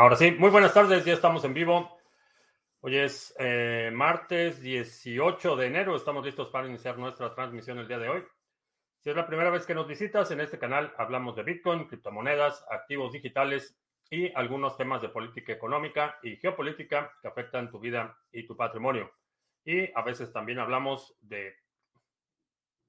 Ahora 0.00 0.16
sí, 0.16 0.30
muy 0.30 0.48
buenas 0.48 0.72
tardes, 0.72 1.04
ya 1.04 1.12
estamos 1.12 1.44
en 1.44 1.52
vivo. 1.52 2.00
Hoy 2.80 2.96
es 2.96 3.34
eh, 3.38 3.90
martes 3.92 4.62
18 4.62 5.56
de 5.56 5.66
enero, 5.66 5.94
estamos 5.94 6.24
listos 6.24 6.48
para 6.48 6.66
iniciar 6.66 6.96
nuestra 6.96 7.34
transmisión 7.34 7.76
el 7.78 7.86
día 7.86 7.98
de 7.98 8.08
hoy. 8.08 8.24
Si 9.00 9.10
es 9.10 9.14
la 9.14 9.26
primera 9.26 9.50
vez 9.50 9.66
que 9.66 9.74
nos 9.74 9.86
visitas, 9.86 10.30
en 10.30 10.40
este 10.40 10.58
canal 10.58 10.94
hablamos 10.96 11.36
de 11.36 11.42
Bitcoin, 11.42 11.86
criptomonedas, 11.86 12.64
activos 12.70 13.12
digitales 13.12 13.78
y 14.08 14.32
algunos 14.34 14.78
temas 14.78 15.02
de 15.02 15.10
política 15.10 15.52
económica 15.52 16.18
y 16.22 16.36
geopolítica 16.36 17.12
que 17.20 17.28
afectan 17.28 17.70
tu 17.70 17.78
vida 17.78 18.16
y 18.32 18.46
tu 18.46 18.56
patrimonio. 18.56 19.12
Y 19.66 19.92
a 19.94 20.00
veces 20.00 20.32
también 20.32 20.60
hablamos 20.60 21.14
de 21.20 21.56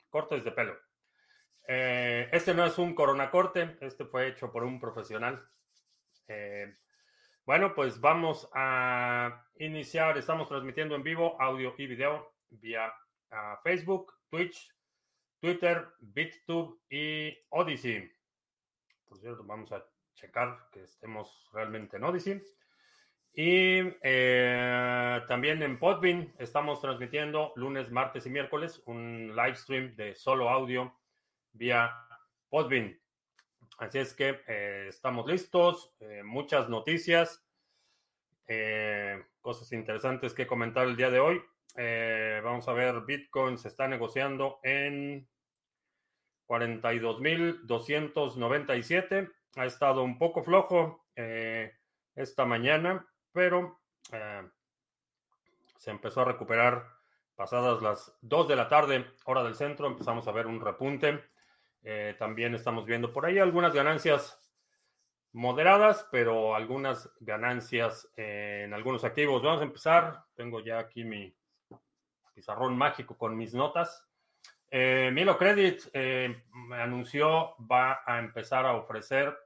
cortes 0.09 0.45
de 0.45 0.51
pelo. 0.53 0.77
Eh, 1.67 2.29
este 2.31 2.53
no 2.53 2.65
es 2.65 2.77
un 2.77 2.95
corona 2.95 3.29
corte, 3.29 3.75
este 3.81 4.05
fue 4.05 4.29
hecho 4.29 4.49
por 4.49 4.63
un 4.63 4.79
profesional. 4.79 5.45
Eh, 6.29 6.73
bueno, 7.45 7.73
pues 7.73 7.99
vamos 7.99 8.47
a 8.53 9.45
iniciar. 9.55 10.17
Estamos 10.17 10.47
transmitiendo 10.47 10.95
en 10.95 11.03
vivo 11.03 11.41
audio 11.41 11.73
y 11.77 11.87
video 11.87 12.33
vía 12.49 12.93
ah, 13.31 13.59
Facebook, 13.63 14.13
Twitch, 14.29 14.71
Twitter, 15.39 15.87
BitTube 15.99 16.79
y 16.89 17.35
Odyssey. 17.49 18.11
Por 19.07 19.17
cierto, 19.17 19.43
vamos 19.43 19.71
a 19.71 19.83
checar 20.13 20.69
que 20.71 20.83
estemos 20.83 21.49
realmente 21.51 21.97
en 21.97 22.03
Odyssey. 22.03 22.41
Y 23.33 23.79
eh, 24.03 25.21
también 25.27 25.63
en 25.63 25.79
Podbean 25.79 26.33
estamos 26.37 26.79
transmitiendo 26.81 27.53
lunes, 27.55 27.89
martes 27.89 28.25
y 28.25 28.29
miércoles 28.29 28.83
un 28.85 29.33
live 29.35 29.55
stream 29.55 29.95
de 29.95 30.13
solo 30.15 30.49
audio 30.49 30.93
vía 31.53 31.91
Podbean. 32.49 33.00
Así 33.81 33.97
es 33.97 34.13
que 34.13 34.39
eh, 34.47 34.85
estamos 34.89 35.25
listos, 35.25 35.91
eh, 36.01 36.21
muchas 36.23 36.69
noticias, 36.69 37.43
eh, 38.45 39.25
cosas 39.41 39.71
interesantes 39.71 40.35
que 40.35 40.45
comentar 40.45 40.87
el 40.87 40.95
día 40.95 41.09
de 41.09 41.19
hoy. 41.19 41.41
vamos 42.43 42.67
a 42.67 42.73
ver, 42.73 43.01
Bitcoin 43.01 43.57
se 43.57 43.69
está 43.69 43.87
negociando 43.87 44.59
en 44.61 45.27
42.297. 46.45 49.31
Ha 49.55 49.65
estado 49.65 50.03
un 50.03 50.19
poco 50.19 50.43
flojo 50.43 51.07
esta 52.13 52.45
mañana, 52.45 53.07
pero 53.31 53.79
se 55.79 55.89
empezó 55.89 56.21
a 56.21 56.25
recuperar 56.25 56.85
pasadas 57.33 57.81
las 57.81 58.15
2 58.21 58.47
de 58.47 58.55
la 58.55 58.69
tarde, 58.69 59.07
hora 59.25 59.43
del 59.43 59.55
centro. 59.55 59.87
Empezamos 59.87 60.27
a 60.27 60.31
ver 60.31 60.45
un 60.45 60.61
repunte. 60.61 61.31
Eh, 61.83 62.15
también 62.19 62.53
estamos 62.53 62.85
viendo 62.85 63.11
por 63.11 63.25
ahí 63.25 63.39
algunas 63.39 63.73
ganancias 63.73 64.39
moderadas, 65.33 66.07
pero 66.11 66.55
algunas 66.55 67.09
ganancias 67.19 68.11
en 68.15 68.73
algunos 68.73 69.03
activos. 69.03 69.41
Vamos 69.41 69.61
a 69.61 69.65
empezar. 69.65 70.23
Tengo 70.35 70.59
ya 70.59 70.79
aquí 70.79 71.03
mi 71.03 71.35
pizarrón 72.33 72.77
mágico 72.77 73.17
con 73.17 73.35
mis 73.35 73.53
notas. 73.53 74.07
Eh, 74.69 75.09
Milo 75.13 75.37
Credit 75.37 75.81
eh, 75.93 76.43
anunció 76.73 77.55
va 77.59 78.01
a 78.05 78.19
empezar 78.19 78.65
a 78.65 78.73
ofrecer 78.73 79.37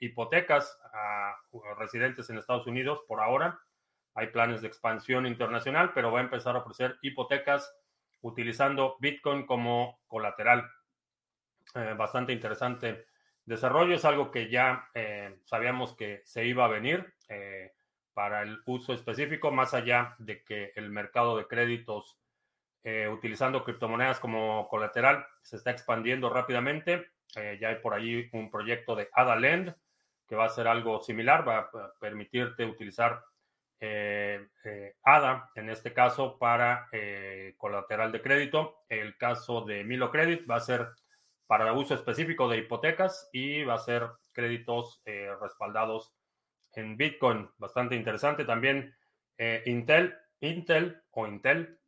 hipotecas 0.00 0.80
a 0.92 1.36
residentes 1.78 2.28
en 2.30 2.38
Estados 2.38 2.66
Unidos 2.66 3.04
por 3.06 3.20
ahora. 3.20 3.60
Hay 4.14 4.28
planes 4.28 4.62
de 4.62 4.66
expansión 4.66 5.26
internacional, 5.26 5.92
pero 5.94 6.10
va 6.10 6.20
a 6.20 6.22
empezar 6.22 6.56
a 6.56 6.60
ofrecer 6.60 6.96
hipotecas 7.02 7.72
utilizando 8.22 8.96
Bitcoin 8.98 9.46
como 9.46 10.00
colateral. 10.06 10.68
Eh, 11.74 11.94
bastante 11.96 12.32
interesante 12.32 13.06
desarrollo. 13.44 13.94
Es 13.94 14.04
algo 14.04 14.30
que 14.30 14.48
ya 14.48 14.88
eh, 14.94 15.40
sabíamos 15.44 15.94
que 15.94 16.22
se 16.24 16.46
iba 16.46 16.64
a 16.64 16.68
venir 16.68 17.14
eh, 17.28 17.72
para 18.14 18.42
el 18.42 18.62
uso 18.66 18.94
específico, 18.94 19.50
más 19.50 19.74
allá 19.74 20.14
de 20.18 20.42
que 20.42 20.72
el 20.76 20.90
mercado 20.90 21.36
de 21.36 21.46
créditos 21.46 22.18
utilizando 23.10 23.64
criptomonedas 23.64 24.20
como 24.20 24.68
colateral 24.68 25.26
se 25.42 25.56
está 25.56 25.72
expandiendo 25.72 26.30
rápidamente. 26.30 27.10
ya 27.34 27.70
hay 27.70 27.74
por 27.82 27.94
ahí 27.94 28.28
un 28.32 28.48
proyecto 28.48 28.94
de 28.94 29.08
AdaLend 29.12 29.74
que 30.28 30.36
va 30.36 30.44
a 30.44 30.50
ser 30.50 30.68
algo 30.68 31.00
similar, 31.00 31.46
va 31.46 31.58
a 31.58 31.92
permitirte 31.98 32.64
utilizar 32.64 33.24
ADA, 35.02 35.50
en 35.56 35.68
este 35.68 35.92
caso, 35.92 36.38
para 36.38 36.88
colateral 37.56 38.12
de 38.12 38.22
crédito. 38.22 38.84
El 38.88 39.16
caso 39.16 39.62
de 39.62 39.82
Milo 39.82 40.12
Credit 40.12 40.48
va 40.48 40.54
a 40.54 40.60
ser 40.60 40.86
para 41.46 41.72
uso 41.72 41.94
específico 41.94 42.48
de 42.48 42.58
hipotecas 42.58 43.28
y 43.32 43.62
va 43.62 43.74
a 43.74 43.78
ser 43.78 44.08
créditos 44.32 45.00
eh, 45.04 45.30
respaldados 45.40 46.14
en 46.72 46.96
Bitcoin. 46.96 47.48
Bastante 47.58 47.94
interesante. 47.94 48.44
También 48.44 48.94
eh, 49.38 49.62
Intel, 49.66 50.14
Intel 50.40 51.02
o 51.10 51.26
Intel, 51.26 51.78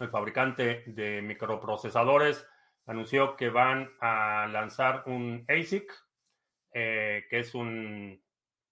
el 0.00 0.08
fabricante 0.10 0.84
de 0.86 1.22
microprocesadores, 1.22 2.46
anunció 2.86 3.36
que 3.36 3.48
van 3.48 3.90
a 4.00 4.46
lanzar 4.52 5.04
un 5.06 5.44
ASIC, 5.48 5.90
eh, 6.72 7.24
que 7.30 7.38
es 7.38 7.54
un 7.54 8.22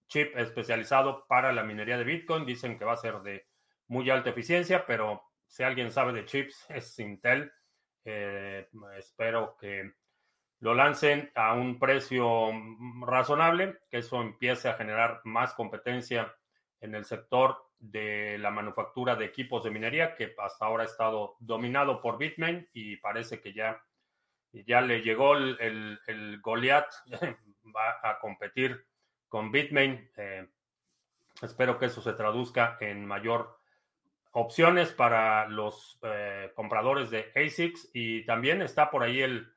chip 0.07 0.37
especializado 0.37 1.25
para 1.27 1.51
la 1.51 1.63
minería 1.63 1.97
de 1.97 2.03
Bitcoin. 2.03 2.45
Dicen 2.45 2.77
que 2.77 2.85
va 2.85 2.93
a 2.93 2.97
ser 2.97 3.21
de 3.21 3.47
muy 3.87 4.09
alta 4.11 4.29
eficiencia, 4.29 4.85
pero 4.85 5.23
si 5.47 5.63
alguien 5.63 5.91
sabe 5.91 6.13
de 6.13 6.25
chips 6.25 6.65
es 6.69 6.99
Intel. 6.99 7.51
espero 8.95 9.55
que 9.59 9.93
lo 10.63 10.73
lancen 10.73 11.29
a 11.35 11.55
un 11.55 11.77
precio 11.77 12.49
razonable, 13.01 13.79
que 13.91 13.97
eso 13.97 14.21
empiece 14.21 14.69
a 14.69 14.75
generar 14.75 15.19
más 15.25 15.53
competencia 15.55 16.33
en 16.79 16.95
el 16.95 17.03
sector 17.03 17.57
de 17.79 18.37
la 18.37 18.49
manufactura 18.49 19.17
de 19.17 19.25
equipos 19.25 19.65
de 19.65 19.71
minería, 19.71 20.15
que 20.15 20.33
hasta 20.37 20.65
ahora 20.65 20.83
ha 20.83 20.85
estado 20.85 21.35
dominado 21.41 22.01
por 22.01 22.17
Bitmain 22.17 22.65
y 22.71 22.95
parece 22.95 23.41
que 23.41 23.51
ya, 23.51 23.83
ya 24.53 24.79
le 24.79 25.01
llegó 25.01 25.35
el, 25.35 25.99
el, 26.07 26.39
Goliath, 26.39 26.93
va 27.75 27.99
a 28.01 28.17
competir 28.21 28.85
con 29.27 29.51
Bitmain. 29.51 30.09
Eh, 30.15 30.47
espero 31.41 31.77
que 31.77 31.87
eso 31.87 32.01
se 32.01 32.13
traduzca 32.13 32.77
en 32.79 33.05
mayor 33.05 33.59
opciones 34.31 34.93
para 34.93 35.45
los 35.49 35.99
eh, 36.03 36.53
compradores 36.55 37.09
de 37.09 37.33
ASICs 37.35 37.89
y 37.93 38.25
también 38.25 38.61
está 38.61 38.89
por 38.89 39.03
ahí 39.03 39.21
el 39.21 39.52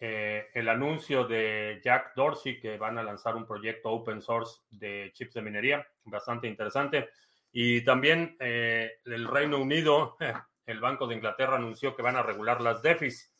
eh, 0.00 0.48
el 0.54 0.68
anuncio 0.68 1.24
de 1.24 1.80
Jack 1.82 2.14
Dorsey 2.14 2.60
que 2.60 2.78
van 2.78 2.98
a 2.98 3.02
lanzar 3.02 3.34
un 3.34 3.46
proyecto 3.46 3.90
open 3.90 4.22
source 4.22 4.60
de 4.70 5.10
chips 5.12 5.34
de 5.34 5.42
minería, 5.42 5.86
bastante 6.04 6.46
interesante. 6.46 7.10
Y 7.50 7.84
también 7.84 8.36
eh, 8.38 9.00
el 9.04 9.26
Reino 9.26 9.58
Unido, 9.58 10.16
el 10.66 10.80
Banco 10.80 11.06
de 11.06 11.16
Inglaterra 11.16 11.56
anunció 11.56 11.96
que 11.96 12.02
van 12.02 12.16
a 12.16 12.22
regular 12.22 12.60
las 12.60 12.80
DEFIs. 12.80 13.34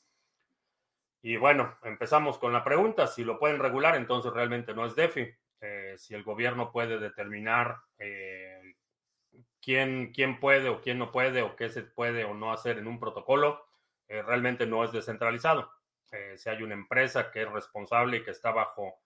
Y 1.23 1.37
bueno, 1.37 1.79
empezamos 1.85 2.39
con 2.39 2.53
la 2.53 2.65
pregunta, 2.65 3.07
si 3.07 3.23
lo 3.23 3.39
pueden 3.39 3.61
regular, 3.61 3.95
entonces 3.97 4.33
realmente 4.33 4.75
no 4.75 4.85
es 4.87 4.97
DeFi. 4.97 5.29
Eh, 5.61 5.95
si 5.97 6.15
el 6.15 6.23
gobierno 6.23 6.71
puede 6.71 6.99
determinar 6.99 7.79
quién, 9.61 10.13
quién 10.13 10.39
puede 10.39 10.69
o 10.69 10.81
quién 10.81 10.99
no 10.99 11.11
puede 11.11 11.43
o 11.43 11.57
qué 11.57 11.69
se 11.69 11.83
puede 11.83 12.25
o 12.25 12.35
no 12.35 12.53
hacer 12.53 12.79
en 12.79 12.87
un 12.87 13.01
protocolo, 13.01 13.65
realmente 14.09 14.67
no 14.67 14.85
es 14.85 14.93
descentralizado. 14.93 15.78
Eh, 16.13 16.37
si 16.37 16.49
hay 16.49 16.63
una 16.63 16.75
empresa 16.75 17.31
que 17.31 17.43
es 17.43 17.51
responsable 17.51 18.19
y 18.19 18.23
que 18.23 18.31
está 18.31 18.51
bajo 18.51 19.01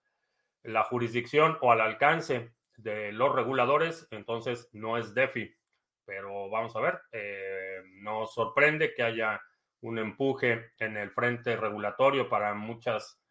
la 0.63 0.83
jurisdicción 0.83 1.57
o 1.61 1.71
al 1.71 1.81
alcance 1.81 2.53
de 2.77 3.11
los 3.11 3.33
reguladores, 3.35 4.07
entonces 4.11 4.69
no 4.73 4.97
es 4.97 5.13
DeFi. 5.13 5.53
Pero 6.05 6.49
vamos 6.49 6.75
a 6.75 6.81
ver, 6.81 7.01
eh, 7.11 7.81
nos 7.95 8.33
sorprende 8.33 8.93
que 8.93 9.03
haya 9.03 9.41
un 9.81 9.99
empuje 9.99 10.71
en 10.79 10.97
el 10.97 11.11
frente 11.11 11.55
regulatorio 11.57 12.29
para 12.29 12.53
muchas, 12.53 13.21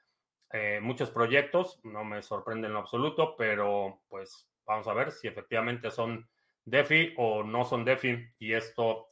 eh, 0.53 0.81
muchos 0.83 1.11
proyectos, 1.11 1.81
no 1.83 2.05
me 2.05 2.23
sorprende 2.23 2.67
en 2.67 2.75
lo 2.75 2.81
absoluto, 2.81 3.37
pero 3.37 4.03
pues 4.09 4.51
vamos 4.67 4.87
a 4.87 4.95
ver 4.95 5.13
si 5.13 5.29
efectivamente 5.29 5.91
son 5.91 6.29
DeFi 6.65 7.15
o 7.17 7.43
no 7.43 7.65
son 7.65 7.85
DeFi 7.85 8.35
y 8.39 8.53
esto 8.53 9.09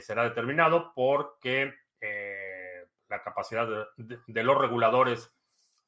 será 0.00 0.24
determinado 0.24 0.92
porque 0.94 1.72
la 3.12 3.22
capacidad 3.22 3.68
de, 3.98 4.42
los 4.42 4.58
reguladores 4.58 5.30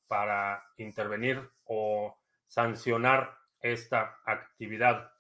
para 0.07 0.63
intervenir 0.77 1.51
o 1.65 2.19
sancionar 2.47 3.39
esta 3.61 4.19
actividad. 4.27 5.11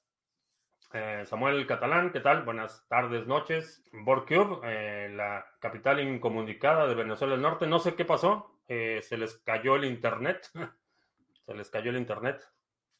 Eh, 0.92 1.24
Samuel 1.24 1.66
Catalán, 1.66 2.12
¿qué 2.12 2.20
tal? 2.20 2.44
Buenas 2.44 2.86
tardes, 2.88 3.26
noches. 3.26 3.82
Borcube, 3.90 4.60
eh, 4.64 5.08
la 5.14 5.46
capital 5.58 5.98
incomunicada 6.00 6.86
de 6.86 6.94
Venezuela 6.94 7.32
del 7.32 7.42
Norte, 7.42 7.66
no 7.66 7.78
sé 7.78 7.94
qué 7.94 8.04
pasó, 8.04 8.60
eh, 8.68 9.00
se 9.02 9.16
les 9.16 9.38
cayó 9.38 9.76
el 9.76 9.86
internet, 9.86 10.50
se 11.46 11.54
les 11.54 11.70
cayó 11.70 11.90
el 11.90 11.96
internet. 11.96 12.46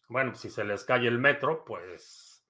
Bueno, 0.09 0.35
si 0.35 0.49
se 0.49 0.65
les 0.65 0.83
cae 0.83 1.07
el 1.07 1.19
metro, 1.19 1.63
pues 1.63 2.43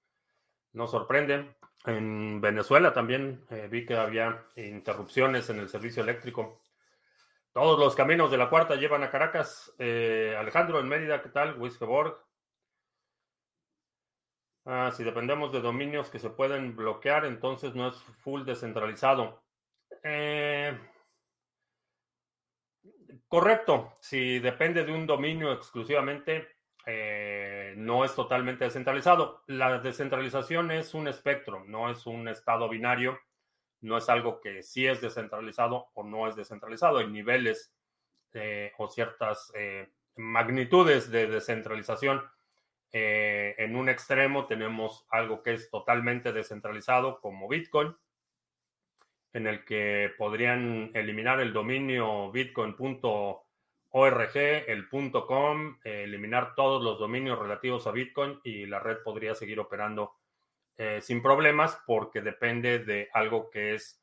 no 0.73 0.87
sorprende. 0.87 1.57
En 1.87 2.41
Venezuela 2.41 2.95
también 2.95 3.45
eh, 3.51 3.69
vi 3.71 3.85
que 3.85 3.95
había 3.95 4.47
interrupciones 4.57 5.51
en 5.51 5.59
el 5.59 5.69
servicio 5.69 6.03
eléctrico. 6.03 6.63
Todos 7.53 7.79
los 7.79 7.95
caminos 7.95 8.31
de 8.31 8.39
la 8.39 8.49
cuarta 8.49 8.75
llevan 8.75 9.03
a 9.03 9.11
Caracas. 9.11 9.75
Eh, 9.79 10.35
Alejandro 10.39 10.81
en 10.81 10.89
Mérida, 10.89 11.23
¿qué 11.23 11.29
tal? 11.29 11.61
Wiskeborg. 11.61 12.17
Ah, 14.65 14.91
si 14.97 15.05
dependemos 15.05 15.53
de 15.53 15.61
dominios 15.61 16.09
que 16.09 16.19
se 16.19 16.31
pueden 16.31 16.75
bloquear, 16.75 17.27
entonces 17.27 17.75
no 17.75 17.89
es 17.89 17.97
full 18.23 18.45
descentralizado. 18.45 19.45
Eh, 20.03 20.79
correcto, 23.29 23.99
si 24.01 24.39
depende 24.39 24.85
de 24.85 24.93
un 24.93 25.07
dominio 25.07 25.53
exclusivamente, 25.53 26.54
eh, 26.87 27.75
no 27.77 28.05
es 28.05 28.15
totalmente 28.15 28.65
descentralizado. 28.65 29.43
La 29.47 29.79
descentralización 29.79 30.71
es 30.71 30.95
un 30.95 31.09
espectro, 31.09 31.65
no 31.67 31.91
es 31.91 32.07
un 32.07 32.29
estado 32.29 32.69
binario, 32.69 33.19
no 33.81 33.97
es 33.97 34.09
algo 34.09 34.41
que 34.41 34.63
sí 34.63 34.87
es 34.87 35.01
descentralizado 35.01 35.89
o 35.95 36.05
no 36.05 36.29
es 36.29 36.37
descentralizado. 36.37 36.99
Hay 36.99 37.09
niveles 37.09 37.73
eh, 38.33 38.73
o 38.79 38.89
ciertas 38.89 39.53
magnitudes 40.17 41.11
de 41.11 41.27
descentralización. 41.27 42.23
en 42.93 43.75
un 43.75 43.89
extremo 43.89 44.47
tenemos 44.47 45.05
algo 45.11 45.43
que 45.43 45.55
es 45.55 45.69
totalmente 45.71 46.33
descentralizado 46.33 47.21
como 47.21 47.49
Bitcoin 47.49 47.95
en 49.35 49.49
el 49.49 49.65
que 49.65 50.13
podrían 50.17 50.93
eliminar 50.95 51.41
el 51.41 51.53
dominio 51.53 52.31
bitcoin.org, 53.95 54.37
el 54.37 54.89
.com, 55.27 55.79
eliminar 55.85 56.55
todos 56.55 56.83
los 56.83 56.99
dominios 56.99 57.39
relativos 57.39 57.87
a 57.87 57.93
Bitcoin 57.93 58.41
y 58.43 58.67
la 58.67 58.81
red 58.81 58.99
podría 59.05 59.35
seguir 59.35 59.61
operando 59.61 60.17
eh, 60.77 61.01
sin 61.01 61.23
problemas 61.23 61.81
porque 61.87 62.21
depende 62.21 62.81
de 62.81 63.09
algo 63.13 63.51
que 63.51 63.75
es 63.75 64.03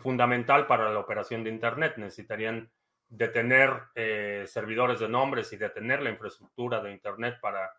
fundamental 0.00 0.66
para 0.66 0.90
la 0.90 0.98
operación 0.98 1.44
de 1.44 1.50
Internet. 1.50 1.94
Necesitarían 1.96 2.70
detener 3.08 3.70
eh, 3.94 4.44
servidores 4.46 4.98
de 4.98 5.08
nombres 5.08 5.52
y 5.52 5.56
detener 5.56 6.02
la 6.02 6.10
infraestructura 6.10 6.82
de 6.82 6.92
Internet 6.92 7.38
para 7.40 7.72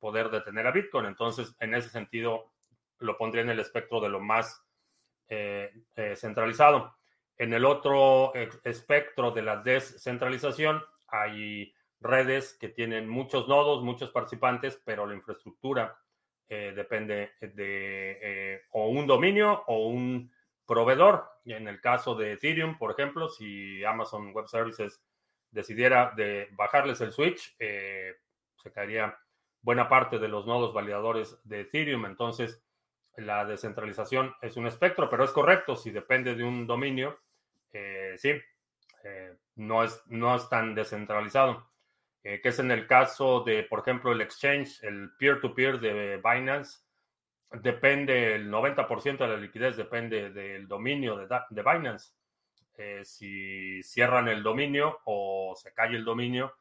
poder 0.00 0.30
detener 0.30 0.66
a 0.66 0.72
Bitcoin. 0.72 1.06
Entonces, 1.06 1.54
en 1.60 1.74
ese 1.74 1.88
sentido, 1.88 2.52
lo 2.98 3.16
pondría 3.16 3.44
en 3.44 3.50
el 3.50 3.60
espectro 3.60 4.00
de 4.00 4.08
lo 4.08 4.20
más 4.20 4.62
eh, 5.28 5.72
eh, 5.94 6.16
centralizado. 6.16 6.96
En 7.36 7.52
el 7.52 7.64
otro 7.64 8.32
espectro 8.34 9.32
de 9.32 9.42
la 9.42 9.56
descentralización 9.56 10.82
hay 11.22 11.74
redes 12.00 12.54
que 12.54 12.68
tienen 12.68 13.08
muchos 13.08 13.48
nodos, 13.48 13.82
muchos 13.82 14.10
participantes, 14.10 14.80
pero 14.84 15.06
la 15.06 15.14
infraestructura 15.14 15.98
eh, 16.48 16.72
depende 16.74 17.32
de 17.40 18.62
o 18.70 18.88
un 18.88 19.06
dominio 19.06 19.64
o 19.66 19.88
un 19.88 20.30
proveedor. 20.66 21.24
En 21.44 21.68
el 21.68 21.80
caso 21.80 22.14
de 22.14 22.32
Ethereum, 22.32 22.76
por 22.78 22.90
ejemplo, 22.90 23.28
si 23.28 23.84
Amazon 23.84 24.32
Web 24.32 24.48
Services 24.48 25.02
decidiera 25.50 26.12
de 26.16 26.48
bajarles 26.52 27.00
el 27.00 27.12
switch, 27.12 27.56
se 27.58 28.72
caería 28.72 29.16
buena 29.64 29.88
parte 29.88 30.18
de 30.18 30.28
los 30.28 30.46
nodos 30.46 30.74
validadores 30.74 31.38
de 31.44 31.62
Ethereum. 31.62 32.04
Entonces, 32.06 32.62
la 33.16 33.44
descentralización 33.44 34.34
es 34.42 34.56
un 34.56 34.66
espectro, 34.66 35.08
pero 35.08 35.24
es 35.24 35.30
correcto, 35.30 35.76
si 35.76 35.90
depende 35.90 36.34
de 36.34 36.44
un 36.44 36.66
dominio, 36.66 37.20
eh, 37.72 38.14
sí, 38.18 38.32
eh, 39.04 39.36
no, 39.56 39.84
es, 39.84 40.02
no 40.06 40.34
es 40.34 40.48
tan 40.48 40.74
descentralizado. 40.74 41.70
Eh, 42.22 42.40
que 42.40 42.48
es 42.48 42.58
en 42.58 42.70
el 42.70 42.86
caso 42.86 43.40
de, 43.40 43.64
por 43.64 43.80
ejemplo, 43.80 44.10
el 44.10 44.22
exchange, 44.22 44.82
el 44.82 45.10
peer-to-peer 45.18 45.78
de 45.78 46.16
Binance, 46.16 46.80
depende, 47.50 48.34
el 48.34 48.50
90% 48.50 49.18
de 49.18 49.28
la 49.28 49.36
liquidez 49.36 49.76
depende 49.76 50.30
del 50.30 50.66
dominio 50.66 51.16
de, 51.16 51.28
de 51.50 51.62
Binance. 51.62 52.12
si 53.04 53.82
cierran 53.82 54.28
el 54.28 54.42
dominio 54.42 55.00
o 55.04 55.54
se 55.54 55.72
cae 55.74 55.94
el 55.94 56.04
dominio, 56.04 56.54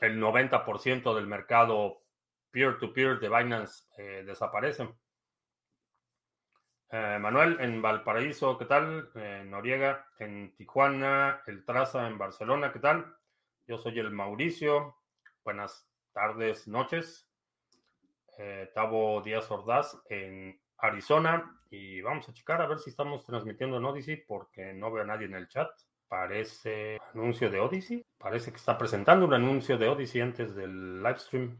el 0.00 0.20
90% 0.20 1.14
del 1.14 1.26
mercado 1.26 2.02
peer-to-peer 2.50 3.20
de 3.20 3.28
Binance 3.28 3.84
desaparece. 4.24 4.88
Eh, 6.90 7.18
Manuel 7.20 7.58
en 7.60 7.82
Valparaíso, 7.82 8.56
¿qué 8.56 8.64
tal? 8.64 9.10
Eh, 9.14 9.44
Noriega 9.46 10.06
en 10.18 10.54
Tijuana, 10.56 11.42
El 11.46 11.62
Traza 11.66 12.06
en 12.06 12.16
Barcelona, 12.16 12.72
¿qué 12.72 12.78
tal? 12.78 13.14
Yo 13.66 13.76
soy 13.76 13.98
el 13.98 14.10
Mauricio. 14.10 14.96
Buenas 15.44 15.86
tardes, 16.14 16.66
noches. 16.66 17.28
Eh, 18.38 18.70
Tavo 18.74 19.20
Díaz 19.20 19.50
Ordaz 19.50 19.98
en 20.08 20.58
Arizona. 20.78 21.60
Y 21.70 22.00
vamos 22.00 22.26
a 22.30 22.32
checar 22.32 22.62
a 22.62 22.66
ver 22.66 22.78
si 22.78 22.88
estamos 22.88 23.22
transmitiendo 23.26 23.76
en 23.76 23.84
Odyssey 23.84 24.24
porque 24.26 24.72
no 24.72 24.90
veo 24.90 25.02
a 25.02 25.06
nadie 25.06 25.26
en 25.26 25.34
el 25.34 25.48
chat. 25.48 25.68
Parece 26.08 26.98
anuncio 27.12 27.50
de 27.50 27.60
Odyssey. 27.60 28.06
Parece 28.16 28.50
que 28.50 28.56
está 28.56 28.78
presentando 28.78 29.26
un 29.26 29.34
anuncio 29.34 29.76
de 29.76 29.88
Odyssey 29.88 30.22
antes 30.22 30.54
del 30.54 31.02
live 31.02 31.18
stream. 31.18 31.58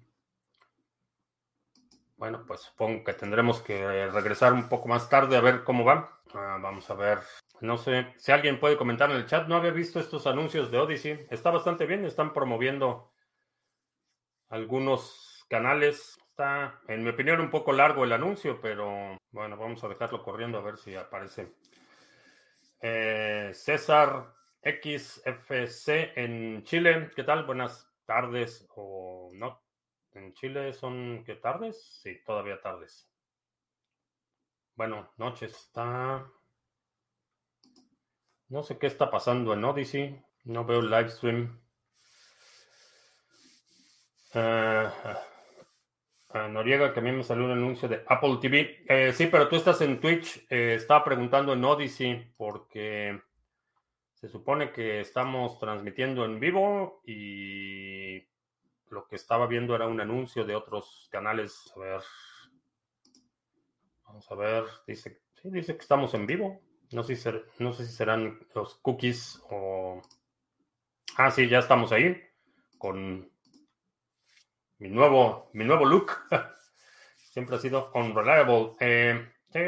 Bueno, 2.19 2.45
pues 2.45 2.63
supongo 2.63 3.05
que 3.05 3.13
tendremos 3.15 3.63
que 3.63 4.09
regresar 4.09 4.53
un 4.53 4.69
poco 4.69 4.89
más 4.89 5.09
tarde 5.09 5.37
a 5.37 5.41
ver 5.41 5.63
cómo 5.63 5.85
va. 5.85 6.21
Ah, 6.35 6.59
vamos 6.61 6.91
a 6.91 6.95
ver. 6.95 7.19
No 7.61 7.79
sé 7.79 8.13
si 8.17 8.33
alguien 8.33 8.59
puede 8.59 8.77
comentar 8.77 9.09
en 9.11 9.19
el 9.19 9.27
chat. 9.27 9.47
No 9.47 9.55
había 9.55 9.71
visto 9.71 10.01
estos 10.01 10.27
anuncios 10.27 10.73
de 10.73 10.79
Odyssey. 10.79 11.27
Está 11.31 11.53
bastante 11.53 11.87
bien. 11.87 12.05
Están 12.05 12.33
promoviendo 12.33 13.13
algunos 14.49 15.45
canales. 15.49 16.19
Está, 16.31 16.81
en 16.89 17.05
mi 17.05 17.11
opinión, 17.11 17.41
un 17.41 17.51
poco 17.51 17.73
largo 17.73 18.03
el 18.03 18.13
anuncio, 18.13 18.61
pero 18.61 19.17
bueno, 19.31 19.57
vamos 19.57 19.83
a 19.85 19.89
dejarlo 19.89 20.21
corriendo 20.25 20.59
a 20.59 20.63
ver 20.63 20.77
si 20.77 20.97
aparece. 20.97 21.55
Eh, 22.81 23.53
César 23.55 24.35
XFC 24.65 26.15
en 26.17 26.65
Chile. 26.65 27.11
¿Qué 27.15 27.23
tal? 27.23 27.45
Buenas 27.45 27.89
tardes 28.07 28.67
o 28.75 29.31
no 29.35 29.68
en 30.19 30.35
Chile 30.35 30.73
son, 30.73 31.23
¿qué 31.25 31.37
tardes? 31.37 32.01
Sí, 32.03 32.21
todavía 32.25 32.61
tardes. 32.61 33.09
Bueno, 34.75 35.11
noches 35.17 35.53
está... 35.53 36.31
No 38.49 38.63
sé 38.63 38.79
qué 38.79 38.87
está 38.87 39.11
pasando 39.11 39.53
en 39.53 39.65
Odyssey. 39.65 40.23
No 40.45 40.65
veo 40.65 40.81
el 40.81 40.91
live 40.91 41.09
stream. 41.11 41.61
Uh, 44.35 44.89
Noriega, 46.49 46.93
que 46.93 47.01
a 47.01 47.03
mí 47.03 47.13
me 47.13 47.25
salió 47.25 47.45
un 47.45 47.53
anuncio 47.53 47.89
de 47.89 48.05
Apple 48.07 48.39
TV. 48.41 48.85
Eh, 48.89 49.13
sí, 49.13 49.27
pero 49.27 49.49
tú 49.49 49.57
estás 49.57 49.81
en 49.81 50.01
Twitch. 50.01 50.47
Eh, 50.49 50.75
estaba 50.75 51.05
preguntando 51.05 51.53
en 51.53 51.65
Odyssey 51.65 52.33
porque 52.37 53.21
se 54.15 54.29
supone 54.29 54.73
que 54.73 55.01
estamos 55.01 55.59
transmitiendo 55.59 56.25
en 56.25 56.41
vivo 56.41 57.03
y 57.05 58.27
lo 58.91 59.07
que 59.07 59.17
estaba 59.17 59.47
viendo 59.47 59.75
era 59.75 59.87
un 59.87 60.01
anuncio 60.01 60.45
de 60.45 60.55
otros 60.55 61.09
canales. 61.11 61.73
A 61.77 61.81
ver. 61.81 62.01
Vamos 64.05 64.31
a 64.31 64.35
ver. 64.35 64.65
Dice, 64.87 65.21
sí, 65.41 65.51
dice 65.51 65.77
que 65.77 65.83
estamos 65.83 66.15
en 66.15 66.27
vivo. 66.27 66.61
No 66.93 67.03
sé, 67.03 67.17
si 67.17 67.29
no 67.59 67.73
sé 67.73 67.87
si 67.87 67.93
serán 67.93 68.47
los 68.55 68.77
cookies 68.77 69.43
o. 69.51 70.01
Ah, 71.17 71.31
sí, 71.31 71.49
ya 71.49 71.59
estamos 71.59 71.93
ahí. 71.93 72.21
Con 72.79 73.31
mi 74.79 74.89
nuevo, 74.89 75.51
mi 75.53 75.65
nuevo 75.65 75.85
look. 75.85 76.13
Siempre 77.17 77.57
ha 77.57 77.59
sido 77.59 77.91
unreliable. 77.95 78.77
Eh, 78.81 79.33
sí. 79.53 79.61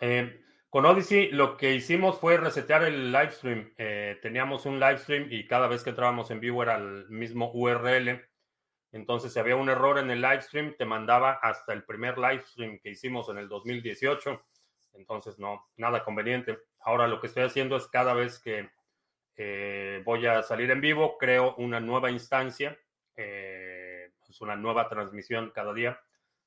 Eh, 0.00 0.40
con 0.70 0.84
Odyssey 0.84 1.30
lo 1.30 1.56
que 1.56 1.74
hicimos 1.74 2.18
fue 2.18 2.36
resetear 2.36 2.84
el 2.84 3.10
live 3.10 3.30
stream. 3.30 3.72
Eh, 3.78 4.18
teníamos 4.20 4.66
un 4.66 4.78
live 4.78 4.98
stream 4.98 5.28
y 5.30 5.46
cada 5.46 5.66
vez 5.66 5.82
que 5.82 5.90
entrábamos 5.90 6.30
en 6.30 6.40
vivo 6.40 6.62
era 6.62 6.76
el 6.76 7.08
mismo 7.08 7.50
URL. 7.54 8.28
Entonces, 8.92 9.32
si 9.32 9.38
había 9.38 9.56
un 9.56 9.68
error 9.68 9.98
en 9.98 10.10
el 10.10 10.20
live 10.20 10.42
stream, 10.42 10.74
te 10.76 10.84
mandaba 10.84 11.32
hasta 11.42 11.72
el 11.72 11.84
primer 11.84 12.18
live 12.18 12.44
stream 12.46 12.78
que 12.80 12.90
hicimos 12.90 13.28
en 13.28 13.38
el 13.38 13.48
2018. 13.48 14.42
Entonces, 14.94 15.38
no, 15.38 15.68
nada 15.76 16.04
conveniente. 16.04 16.58
Ahora 16.80 17.06
lo 17.06 17.20
que 17.20 17.28
estoy 17.28 17.44
haciendo 17.44 17.76
es 17.76 17.86
cada 17.86 18.14
vez 18.14 18.38
que 18.38 18.70
eh, 19.36 20.02
voy 20.04 20.26
a 20.26 20.42
salir 20.42 20.70
en 20.70 20.80
vivo, 20.80 21.16
creo 21.16 21.54
una 21.56 21.80
nueva 21.80 22.10
instancia. 22.10 22.78
Eh, 23.16 24.10
es 24.28 24.40
una 24.40 24.56
nueva 24.56 24.88
transmisión 24.88 25.50
cada 25.54 25.72
día. 25.72 25.98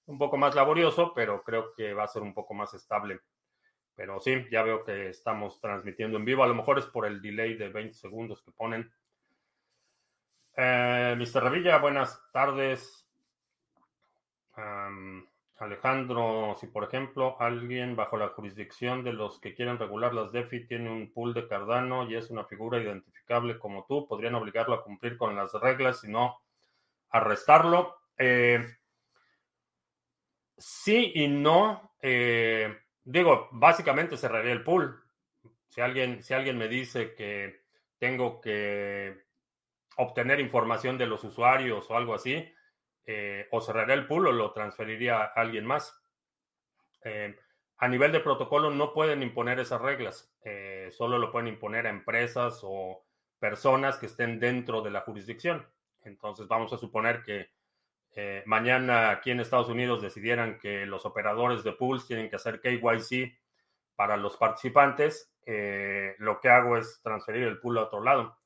Un 0.06 0.18
poco 0.18 0.38
más 0.38 0.54
laborioso, 0.56 1.14
pero 1.16 1.44
creo 1.44 1.74
que 1.74 1.94
va 1.94 2.04
a 2.04 2.08
ser 2.08 2.22
un 2.22 2.34
poco 2.34 2.54
más 2.54 2.74
estable. 2.74 3.22
Pero 4.02 4.20
sí, 4.20 4.48
ya 4.50 4.64
veo 4.64 4.84
que 4.84 5.10
estamos 5.10 5.62
transmitiendo 5.62 6.18
en 6.18 6.26
vivo. 6.26 6.44
A 6.44 6.48
lo 6.48 6.56
mejor 6.56 6.80
es 6.80 6.88
por 6.88 7.06
el 7.06 7.22
delay 7.22 7.54
de 7.54 7.70
20 7.70 7.94
segundos 7.94 8.42
que 8.42 8.52
ponen. 8.52 8.92
Eh, 10.58 11.14
Mr. 11.16 11.44
Revilla, 11.44 11.78
buenas 11.78 12.20
tardes. 12.34 13.08
Alejandro, 15.60 16.58
si 16.60 16.66
por 16.66 16.84
ejemplo 16.86 17.40
alguien 17.40 17.96
bajo 17.96 18.18
la 18.18 18.30
jurisdicción 18.30 19.04
de 19.04 19.14
los 19.14 19.40
que 19.40 19.54
quieren 19.54 19.78
regular 19.78 20.16
las 20.16 20.32
DeFi 20.32 20.66
tiene 20.66 20.90
un 20.90 21.14
pool 21.14 21.36
de 21.36 21.48
Cardano 21.48 22.10
y 22.10 22.16
es 22.16 22.32
una 22.32 22.46
figura 22.46 22.82
identificable 22.82 23.60
como 23.60 23.86
tú, 23.86 24.08
podrían 24.08 24.34
obligarlo 24.34 24.74
a 24.74 24.84
cumplir 24.84 25.16
con 25.16 25.36
las 25.36 25.54
reglas 25.54 26.04
y 26.04 26.08
no 26.08 26.42
arrestarlo. 27.12 27.98
Eh, 28.18 28.66
sí 30.58 31.12
y 31.14 31.28
no. 31.28 31.94
Eh, 32.02 32.81
Digo, 33.04 33.50
básicamente 33.52 34.18
cerraría 34.18 34.52
el 34.52 34.64
pool. 34.64 35.04
Si 35.70 35.82
alguien, 35.82 36.24
si 36.24 36.34
alguien 36.34 36.58
me 36.58 36.68
dice 36.68 37.14
que 37.16 37.62
tengo 37.98 38.42
que 38.42 39.26
obtener 39.98 40.40
información 40.40 40.98
de 40.98 41.08
los 41.08 41.24
usuarios 41.24 41.90
o 41.90 41.98
algo 41.98 42.14
así, 42.14 42.54
o 43.52 43.62
cerraría 43.62 43.96
el 43.96 44.08
pool 44.08 44.28
o 44.28 44.32
lo 44.32 44.54
transferiría 44.54 45.18
a 45.18 45.26
alguien 45.26 45.66
más. 45.66 46.02
a 47.78 47.88
nivel 47.88 48.12
de 48.12 48.20
protocolo 48.20 48.70
no 48.70 48.94
pueden 48.94 49.24
imponer 49.24 49.60
esas 49.60 49.82
reglas, 49.82 50.32
solo 50.92 51.18
lo 51.18 51.32
pueden 51.32 51.48
imponer 51.48 51.88
a 51.88 51.90
empresas 51.90 52.60
o 52.64 53.04
personas 53.40 53.98
que 53.98 54.06
estén 54.06 54.40
dentro 54.40 54.82
de 54.82 54.92
la 54.92 55.02
jurisdicción. 55.02 55.68
Entonces 56.04 56.48
vamos 56.48 56.72
a 56.74 56.78
suponer 56.78 57.24
que 57.24 57.50
eh, 58.14 58.44
mañana 58.46 59.10
aquí 59.10 59.32
en 59.32 59.40
Estados 59.40 59.70
Unidos 59.70 60.02
decidieran 60.02 60.60
que 60.60 60.86
los 60.86 61.06
operadores 61.06 61.64
de 61.64 61.72
pools 61.72 62.08
tienen 62.08 62.30
que 62.30 62.36
hacer 62.36 62.60
KYC 62.60 63.38
para 63.96 64.18
los 64.18 64.36
participantes, 64.36 65.34
eh, 65.46 66.16
lo 66.18 66.40
que 66.42 66.50
hago 66.50 66.78
es 66.78 67.02
transferir 67.02 67.44
el 67.44 67.60
pool 67.60 67.78
a 67.78 67.84
otro 67.84 68.02
lado. 68.02 68.38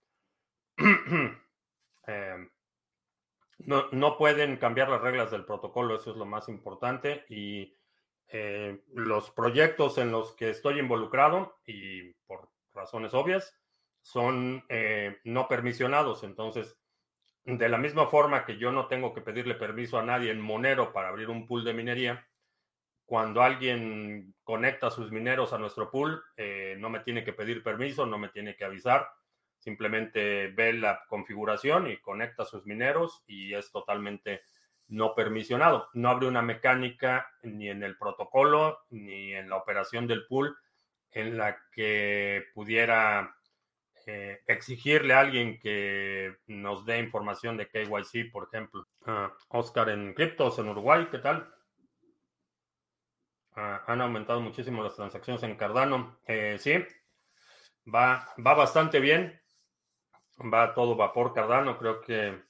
Eh, 2.07 2.49
no, 3.57 3.87
no, 3.91 4.15
pueden 4.15 4.57
cambiar 4.57 4.89
las 4.89 5.01
reglas 5.01 5.31
del 5.31 5.43
protocolo, 5.43 5.95
eso 5.95 6.11
es 6.11 6.17
lo 6.17 6.25
más 6.27 6.49
importante. 6.49 7.25
Y 7.29 7.73
los 8.93 9.31
proyectos 9.31 9.97
en 9.97 10.11
los 10.11 10.35
que 10.35 10.51
estoy 10.51 10.77
involucrado, 10.77 11.57
y 11.65 12.13
por 12.27 12.51
razones 12.75 13.15
obvias, 13.15 13.59
son 14.03 14.63
no 15.23 15.47
permisionados. 15.47 16.23
Entonces, 16.23 16.77
de 17.45 17.69
la 17.69 17.77
misma 17.77 18.07
forma 18.07 18.43
que 18.43 18.57
yo 18.57 18.71
no 18.71 18.87
tengo 18.87 19.13
que 19.13 19.21
pedirle 19.21 19.55
permiso 19.55 19.99
a 19.99 20.03
nadie 20.03 20.31
en 20.31 20.41
Monero 20.41 20.91
para 20.91 21.09
abrir 21.09 21.29
un 21.29 21.45
pool 21.45 21.63
de 21.63 21.73
minería, 21.73 22.27
cuando 23.05 23.43
alguien 23.43 24.33
conecta 24.43 24.89
sus 24.89 25.11
mineros 25.11 25.53
a 25.53 25.59
nuestro 25.59 25.91
pool, 25.91 26.23
eh, 26.37 26.75
no 26.79 26.89
me 26.89 27.01
tiene 27.01 27.23
que 27.23 27.33
pedir 27.33 27.61
permiso, 27.61 28.07
no 28.07 28.17
me 28.17 28.29
tiene 28.29 28.55
que 28.55 28.65
avisar, 28.65 29.07
simplemente 29.59 30.47
ve 30.47 30.73
la 30.73 31.05
configuración 31.07 31.87
y 31.87 31.97
conecta 31.97 32.45
sus 32.45 32.65
mineros 32.65 33.23
y 33.27 33.53
es 33.53 33.71
totalmente 33.71 34.41
no 34.87 35.13
permisionado. 35.13 35.89
No 35.93 36.09
abre 36.09 36.27
una 36.27 36.41
mecánica 36.41 37.29
ni 37.43 37.69
en 37.69 37.83
el 37.83 37.97
protocolo 37.97 38.79
ni 38.89 39.33
en 39.33 39.49
la 39.49 39.57
operación 39.57 40.07
del 40.07 40.25
pool 40.25 40.57
en 41.11 41.37
la 41.37 41.57
que 41.71 42.45
pudiera 42.53 43.35
eh, 44.07 44.41
exigirle 44.47 45.13
a 45.13 45.21
alguien 45.21 45.59
que 45.59 46.35
nos 46.47 46.85
dé 46.85 46.99
información 46.99 47.57
de 47.57 47.67
KYC, 47.67 48.31
por 48.31 48.47
ejemplo. 48.47 48.87
Ah, 49.05 49.33
Oscar 49.49 49.89
en 49.89 50.13
criptos 50.13 50.59
en 50.59 50.69
Uruguay, 50.69 51.07
¿qué 51.09 51.17
tal? 51.17 51.51
Ah, 53.55 53.83
han 53.87 54.01
aumentado 54.01 54.41
muchísimo 54.41 54.83
las 54.83 54.95
transacciones 54.95 55.41
en 55.43 55.55
Cardano. 55.55 56.19
Eh, 56.27 56.57
sí, 56.59 56.73
va, 57.93 58.27
va 58.45 58.53
bastante 58.53 58.99
bien. 58.99 59.41
Va 60.53 60.73
todo 60.75 60.95
vapor 60.95 61.33
Cardano. 61.33 61.77
Creo 61.79 62.01
que, 62.01 62.43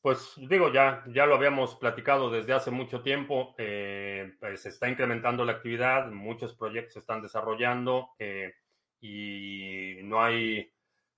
pues 0.00 0.32
digo, 0.36 0.72
ya, 0.72 1.04
ya 1.08 1.26
lo 1.26 1.36
habíamos 1.36 1.76
platicado 1.76 2.30
desde 2.30 2.54
hace 2.54 2.70
mucho 2.72 3.02
tiempo. 3.02 3.54
Eh, 3.58 4.34
pues 4.40 4.62
se 4.62 4.70
está 4.70 4.88
incrementando 4.88 5.44
la 5.44 5.52
actividad, 5.52 6.10
muchos 6.10 6.54
proyectos 6.54 6.94
se 6.94 7.00
están 7.00 7.22
desarrollando 7.22 8.08
y 9.00 9.98
no 10.02 10.22
hay 10.22 10.72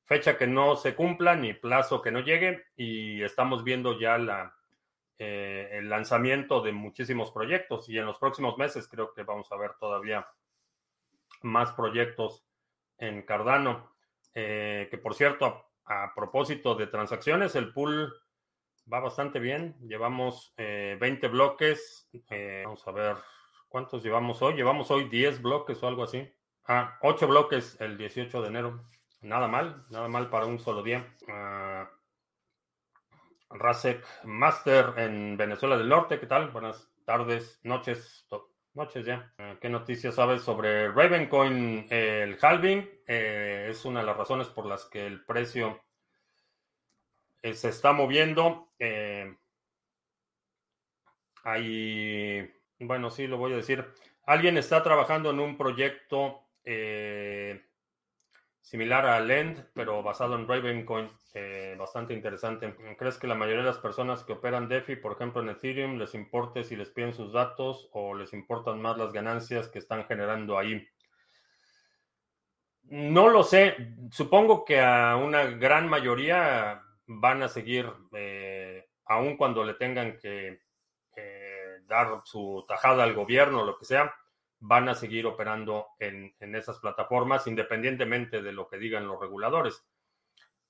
fecha 0.05 0.39
que 0.39 0.47
no 0.47 0.77
se 0.77 0.95
cumpla 0.95 1.37
ni 1.37 1.53
plazo 1.53 2.01
que 2.01 2.11
no 2.11 2.21
llegue 2.21 2.65
y 2.77 3.23
estamos 3.23 3.63
viendo 3.63 3.99
ya 4.01 4.17
la, 4.17 4.59
eh, 5.21 5.71
el 5.73 5.89
lanzamiento 5.89 6.61
de 6.61 6.71
muchísimos 6.71 7.33
proyectos 7.33 7.89
y 7.89 7.99
en 7.99 8.07
los 8.07 8.19
próximos 8.19 8.57
meses 8.57 8.87
creo 8.87 9.13
que 9.13 9.25
vamos 9.25 9.51
a 9.51 9.57
ver 9.57 9.73
todavía 9.81 10.29
más 11.43 11.73
proyectos 11.73 12.45
en 12.99 13.23
Cardano. 13.23 13.97
Eh, 14.33 14.87
que 14.89 14.97
por 14.97 15.15
cierto, 15.15 15.73
a, 15.85 16.15
propósito 16.15 16.77
de 16.77 16.87
transacciones, 16.87 17.57
el 17.57 17.73
pool 17.73 18.15
va 18.93 19.01
bastante 19.01 19.41
bien. 19.41 19.77
Llevamos 19.81 20.55
20 20.57 21.05
eh, 21.05 21.29
bloques. 21.29 22.09
vamos 22.65 22.87
a 22.87 22.93
ver 22.93 23.17
cuántos 23.69 24.05
llevamos 24.05 24.41
hoy. 24.41 24.55
Llevamos 24.55 24.89
hoy 24.93 25.09
10 25.09 25.43
bloques 25.43 25.83
o 25.83 25.89
algo 25.89 26.05
así. 26.05 26.33
Ah, 26.71 26.99
ocho 27.01 27.27
bloques 27.27 27.81
el 27.81 27.97
18 27.97 28.43
de 28.43 28.49
enero. 28.49 28.85
Nada 29.23 29.49
mal, 29.49 29.87
nada 29.89 30.07
mal 30.07 30.29
para 30.29 30.45
un 30.45 30.59
solo 30.59 30.83
día. 30.83 31.03
Uh, 31.27 31.87
Rasek 33.57 34.05
Master 34.25 34.93
en 34.99 35.39
Venezuela 35.39 35.79
del 35.79 35.89
Norte, 35.89 36.21
¿qué 36.21 36.27
tal? 36.27 36.51
Buenas 36.51 36.93
tardes, 37.07 37.59
noches, 37.63 38.27
noches 38.75 39.07
ya. 39.07 39.33
Ah, 39.39 39.57
¿Qué 39.59 39.71
noticias 39.71 40.15
sabes 40.15 40.43
sobre 40.43 40.93
Ravencoin? 40.93 41.87
el 41.89 42.37
halving 42.39 42.87
eh, 43.07 43.69
es 43.71 43.87
una 43.87 44.01
de 44.01 44.07
las 44.07 44.19
razones 44.19 44.49
por 44.49 44.67
las 44.67 44.85
que 44.85 45.07
el 45.07 45.25
precio 45.25 45.83
eh, 47.41 47.55
se 47.55 47.71
está 47.71 47.95
moviendo. 47.95 48.75
Eh, 48.79 49.35
hay, 51.45 52.53
bueno, 52.79 53.09
sí, 53.09 53.27
lo 53.27 53.39
voy 53.39 53.55
a 53.55 53.57
decir. 53.57 53.87
Alguien 54.27 54.59
está 54.59 54.83
trabajando 54.83 55.31
en 55.31 55.41
un 55.41 55.57
proyecto 55.57 56.45
eh, 56.71 57.65
similar 58.61 59.07
a 59.07 59.21
Lend, 59.21 59.71
pero 59.73 60.03
basado 60.03 60.37
en 60.37 60.47
Ravencoin, 60.47 61.11
eh, 61.33 61.75
bastante 61.79 62.13
interesante. 62.13 62.77
¿Crees 62.99 63.17
que 63.17 63.27
la 63.27 63.35
mayoría 63.35 63.63
de 63.63 63.71
las 63.71 63.79
personas 63.79 64.23
que 64.23 64.35
operan 64.35 64.69
DeFi, 64.69 64.97
por 64.97 65.13
ejemplo 65.13 65.41
en 65.41 65.49
Ethereum, 65.49 65.97
les 65.97 66.15
importe 66.15 66.65
si 66.65 66.77
les 66.77 66.91
piden 66.91 67.15
sus 67.15 67.33
datos 67.33 67.89
o 67.93 68.15
les 68.15 68.35
importan 68.35 68.83
más 68.83 68.99
las 68.99 69.15
ganancias 69.15 69.69
que 69.69 69.79
están 69.79 70.05
generando 70.05 70.59
ahí? 70.59 70.87
No 72.83 73.29
lo 73.29 73.45
sé. 73.45 73.95
Supongo 74.11 74.67
que 74.67 74.79
a 74.81 75.17
una 75.17 75.45
gran 75.45 75.89
mayoría 75.89 76.83
van 77.07 77.43
a 77.43 77.49
seguir, 77.49 77.91
eh, 78.13 78.91
aun 79.07 79.39
cuando 79.39 79.65
le 79.65 79.73
tengan 79.73 80.19
que 80.19 80.61
dar 81.87 82.21
su 82.25 82.67
tajada 82.69 83.03
al 83.03 83.15
gobierno 83.15 83.63
o 83.63 83.65
lo 83.65 83.79
que 83.79 83.87
sea 83.87 84.15
van 84.61 84.89
a 84.89 84.95
seguir 84.95 85.27
operando 85.27 85.89
en, 85.99 86.35
esas 86.55 86.79
plataformas 86.81 87.47
independientemente 87.47 88.43
de 88.43 88.53
lo 88.53 88.69
que 88.69 88.79
digan 88.79 89.07
los 89.07 89.21
reguladores. 89.21 89.87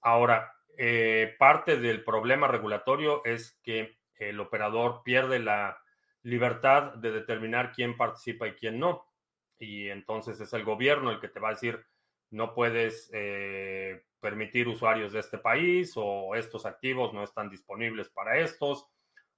Ahora, 0.00 0.52
eh, 0.76 1.35
parte 1.38 1.78
del 1.78 2.04
problema 2.04 2.49
regulatorio 2.49 3.25
es 3.25 3.59
que 3.62 3.99
el 4.14 4.40
operador 4.40 5.02
pierde 5.04 5.38
la 5.38 5.78
libertad 6.23 6.95
de 6.95 7.12
determinar 7.12 7.73
quién 7.73 7.97
participa 7.97 8.47
y 8.47 8.52
quién 8.52 8.78
no. 8.78 9.07
Y 9.59 9.88
entonces 9.88 10.40
es 10.40 10.52
el 10.52 10.64
gobierno 10.64 11.11
el 11.11 11.21
que 11.21 11.28
te 11.28 11.40
va 11.40 11.49
a 11.49 11.52
decir, 11.52 11.85
no 12.30 12.54
puedes 12.54 13.11
eh, 13.14 14.04
permitir 14.21 14.68
usuarios 14.68 15.12
de 15.12 15.21
este 15.21 15.38
país 15.38 15.92
o 15.97 16.35
estos 16.35 16.66
activos 16.66 17.14
no 17.14 17.25
están 17.25 17.49
disponibles 17.49 18.09
para 18.11 18.38
estos 18.38 18.87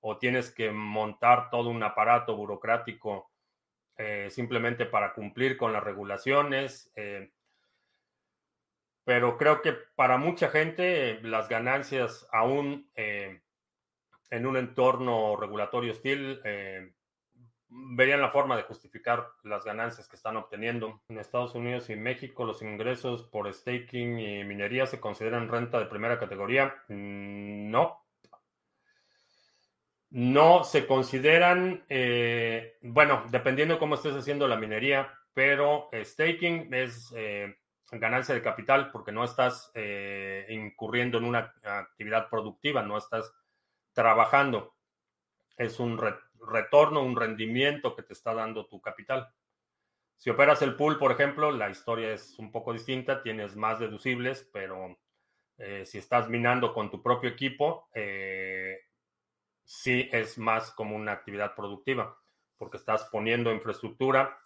o 0.00 0.18
tienes 0.18 0.50
que 0.50 0.70
montar 0.70 1.50
todo 1.50 1.68
un 1.68 1.82
aparato 1.82 2.36
burocrático 2.36 3.29
eh, 4.02 4.30
simplemente 4.30 4.86
para 4.86 5.12
cumplir 5.12 5.58
con 5.58 5.74
las 5.74 5.84
regulaciones. 5.84 6.90
Eh, 6.96 7.30
pero 9.04 9.36
creo 9.36 9.60
que 9.60 9.74
para 9.94 10.16
mucha 10.16 10.48
gente 10.48 11.20
las 11.20 11.50
ganancias 11.50 12.26
aún 12.32 12.90
eh, 12.94 13.42
en 14.30 14.46
un 14.46 14.56
entorno 14.56 15.36
regulatorio 15.36 15.92
hostil 15.92 16.40
verían 17.68 18.22
la 18.22 18.30
forma 18.30 18.56
de 18.56 18.62
justificar 18.62 19.28
las 19.42 19.64
ganancias 19.66 20.08
que 20.08 20.16
están 20.16 20.38
obteniendo. 20.38 21.02
En 21.10 21.18
Estados 21.18 21.54
Unidos 21.54 21.90
y 21.90 21.96
México 21.96 22.46
los 22.46 22.62
ingresos 22.62 23.24
por 23.24 23.52
staking 23.52 24.18
y 24.18 24.44
minería 24.44 24.86
se 24.86 24.98
consideran 24.98 25.50
renta 25.50 25.78
de 25.78 25.86
primera 25.86 26.18
categoría. 26.18 26.74
Mm, 26.88 27.70
no, 27.70 28.02
no 30.10 30.64
se 30.64 30.86
consideran, 30.86 31.84
eh, 31.88 32.76
bueno, 32.82 33.24
dependiendo 33.30 33.74
de 33.74 33.80
cómo 33.80 33.94
estés 33.94 34.14
haciendo 34.14 34.48
la 34.48 34.56
minería, 34.56 35.14
pero 35.32 35.88
staking 35.92 36.74
es 36.74 37.14
eh, 37.16 37.56
ganancia 37.92 38.34
de 38.34 38.42
capital 38.42 38.90
porque 38.90 39.12
no 39.12 39.22
estás 39.22 39.70
eh, 39.74 40.46
incurriendo 40.50 41.18
en 41.18 41.24
una 41.24 41.54
actividad 41.62 42.28
productiva, 42.28 42.82
no 42.82 42.98
estás 42.98 43.32
trabajando. 43.92 44.74
Es 45.56 45.78
un 45.78 46.00
retorno, 46.40 47.04
un 47.04 47.14
rendimiento 47.14 47.94
que 47.94 48.02
te 48.02 48.14
está 48.14 48.34
dando 48.34 48.66
tu 48.66 48.80
capital. 48.80 49.28
Si 50.16 50.28
operas 50.28 50.60
el 50.62 50.74
pool, 50.74 50.98
por 50.98 51.12
ejemplo, 51.12 51.52
la 51.52 51.70
historia 51.70 52.12
es 52.12 52.36
un 52.38 52.50
poco 52.50 52.72
distinta, 52.72 53.22
tienes 53.22 53.56
más 53.56 53.78
deducibles, 53.78 54.48
pero 54.52 54.98
si 55.84 55.98
estás 55.98 56.28
minando 56.30 56.72
con 56.72 56.90
tu 56.90 57.02
propio 57.02 57.28
equipo, 57.28 57.90
sí 59.70 60.08
es 60.10 60.36
más 60.36 60.72
como 60.72 60.96
una 60.96 61.12
actividad 61.12 61.54
productiva, 61.54 62.18
porque 62.58 62.76
estás 62.76 63.04
poniendo 63.04 63.52
infraestructura, 63.52 64.36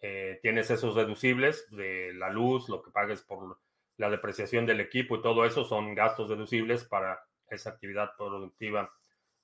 eh, 0.00 0.40
tienes 0.42 0.72
esos 0.72 0.96
deducibles 0.96 1.70
de 1.70 2.12
la 2.14 2.30
luz, 2.30 2.68
lo 2.68 2.82
que 2.82 2.90
pagues 2.90 3.22
por 3.22 3.60
la 3.96 4.10
depreciación 4.10 4.66
del 4.66 4.80
equipo 4.80 5.14
y 5.14 5.22
todo 5.22 5.44
eso 5.44 5.64
son 5.64 5.94
gastos 5.94 6.28
deducibles 6.28 6.82
para 6.82 7.24
esa 7.48 7.70
actividad 7.70 8.16
productiva 8.16 8.92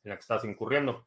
en 0.03 0.11
la 0.11 0.17
que 0.17 0.23
estás 0.23 0.45
incurriendo. 0.45 1.07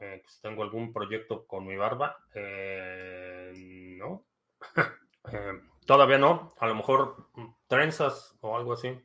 Eh, 0.00 0.20
pues, 0.22 0.40
¿Tengo 0.40 0.62
algún 0.62 0.94
proyecto 0.94 1.46
con 1.46 1.66
mi 1.66 1.76
barba? 1.76 2.24
Eh, 2.32 3.52
no. 3.98 4.24
todavía 5.84 6.16
no. 6.16 6.54
A 6.58 6.66
lo 6.66 6.74
mejor 6.74 7.28
trenzas 7.68 8.34
o 8.40 8.56
algo 8.56 8.72
así. 8.72 8.98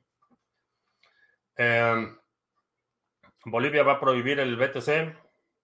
Bolivia 3.45 3.83
va 3.83 3.93
a 3.93 3.99
prohibir 3.99 4.39
el 4.39 4.55
BTC. 4.55 5.15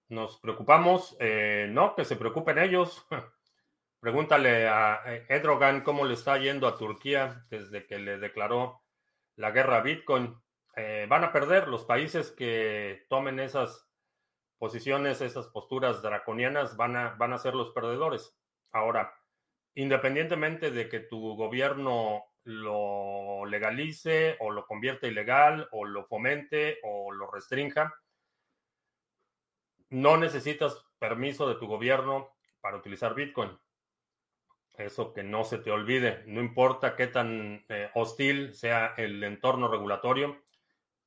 Nos 0.09 0.39
preocupamos. 0.39 1.17
Eh, 1.19 1.67
no, 1.69 1.95
que 1.95 2.05
se 2.05 2.15
preocupen 2.15 2.59
ellos. 2.59 3.07
Pregúntale 3.99 4.67
a 4.67 5.01
eh, 5.05 5.25
Erdogan 5.29 5.81
cómo 5.81 6.05
le 6.05 6.13
está 6.13 6.37
yendo 6.37 6.67
a 6.67 6.77
Turquía 6.77 7.45
desde 7.49 7.87
que 7.87 7.97
le 7.97 8.19
declaró 8.19 8.83
la 9.35 9.51
guerra 9.51 9.77
a 9.77 9.81
Bitcoin. 9.81 10.39
Eh, 10.75 11.07
van 11.09 11.23
a 11.23 11.31
perder 11.31 11.67
los 11.67 11.83
países 11.85 12.31
que 12.31 13.05
tomen 13.09 13.39
esas 13.39 13.87
posiciones, 14.59 15.21
esas 15.21 15.47
posturas 15.47 16.03
draconianas, 16.03 16.77
van 16.77 16.95
a, 16.95 17.09
van 17.15 17.33
a 17.33 17.39
ser 17.39 17.55
los 17.55 17.71
perdedores. 17.71 18.37
Ahora, 18.71 19.11
independientemente 19.73 20.69
de 20.69 20.87
que 20.87 20.99
tu 20.99 21.35
gobierno 21.35 22.25
lo 22.43 23.45
legalice 23.45 24.37
o 24.39 24.51
lo 24.51 24.65
convierta 24.65 25.07
ilegal 25.07 25.67
o 25.71 25.85
lo 25.85 26.05
fomente 26.05 26.79
o 26.83 27.11
lo 27.11 27.29
restrinja, 27.29 27.93
no 29.89 30.17
necesitas 30.17 30.85
permiso 30.99 31.47
de 31.47 31.55
tu 31.55 31.67
gobierno 31.67 32.33
para 32.61 32.77
utilizar 32.77 33.13
Bitcoin. 33.13 33.57
Eso 34.77 35.13
que 35.13 35.23
no 35.23 35.43
se 35.43 35.57
te 35.57 35.69
olvide, 35.69 36.23
no 36.25 36.41
importa 36.41 36.95
qué 36.95 37.07
tan 37.07 37.65
eh, 37.67 37.89
hostil 37.93 38.53
sea 38.53 38.93
el 38.97 39.23
entorno 39.23 39.67
regulatorio, 39.67 40.41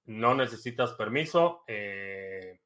no 0.05 0.35
necesitas 0.35 0.93
permiso, 0.93 1.65
eh, 1.67 2.61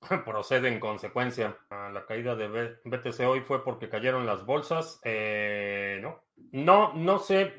procede 0.24 0.68
en 0.68 0.80
consecuencia. 0.80 1.56
La 1.70 2.04
caída 2.06 2.34
de 2.34 2.78
BTC 2.84 3.20
hoy 3.20 3.40
fue 3.40 3.64
porque 3.64 3.88
cayeron 3.88 4.26
las 4.26 4.44
bolsas. 4.44 5.00
Eh, 5.04 5.98
no, 6.02 6.22
no, 6.52 6.92
no 6.94 7.18
sé, 7.18 7.54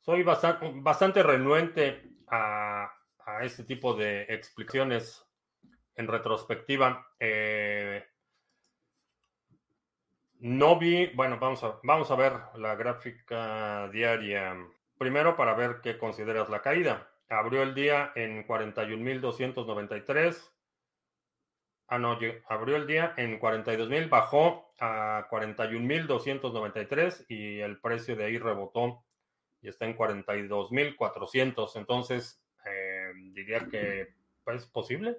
soy 0.00 0.22
bastante, 0.22 0.72
bastante 0.76 1.22
renuente 1.22 2.02
a, 2.28 2.90
a, 3.26 3.44
este 3.44 3.64
tipo 3.64 3.94
de 3.94 4.22
explicaciones 4.22 5.24
en 5.96 6.08
retrospectiva. 6.08 7.06
No 10.44 10.78
vi, 10.78 11.06
bueno, 11.14 11.38
vamos 11.40 11.64
a, 11.64 11.78
vamos 11.84 12.10
a 12.10 12.16
ver 12.16 12.34
la 12.56 12.74
gráfica 12.74 13.88
diaria. 13.88 14.54
Primero 14.98 15.36
para 15.36 15.54
ver 15.54 15.80
qué 15.82 15.96
consideras 15.96 16.50
la 16.50 16.60
caída. 16.60 17.08
Abrió 17.30 17.62
el 17.62 17.74
día 17.74 18.12
en 18.14 18.46
41.293. 18.46 20.50
Ah, 21.86 21.98
no, 21.98 22.18
abrió 22.48 22.76
el 22.76 22.86
día 22.86 23.12
en 23.16 23.38
42.000, 23.38 24.08
bajó 24.08 24.72
a 24.80 25.28
41.293 25.30 27.26
y 27.28 27.60
el 27.60 27.78
precio 27.80 28.16
de 28.16 28.24
ahí 28.24 28.38
rebotó 28.38 29.04
y 29.60 29.68
está 29.68 29.84
en 29.84 29.96
42.400. 29.96 31.76
Entonces, 31.76 32.42
eh, 32.64 33.12
diría 33.32 33.66
que 33.70 34.14
es 34.46 34.66
posible. 34.66 35.18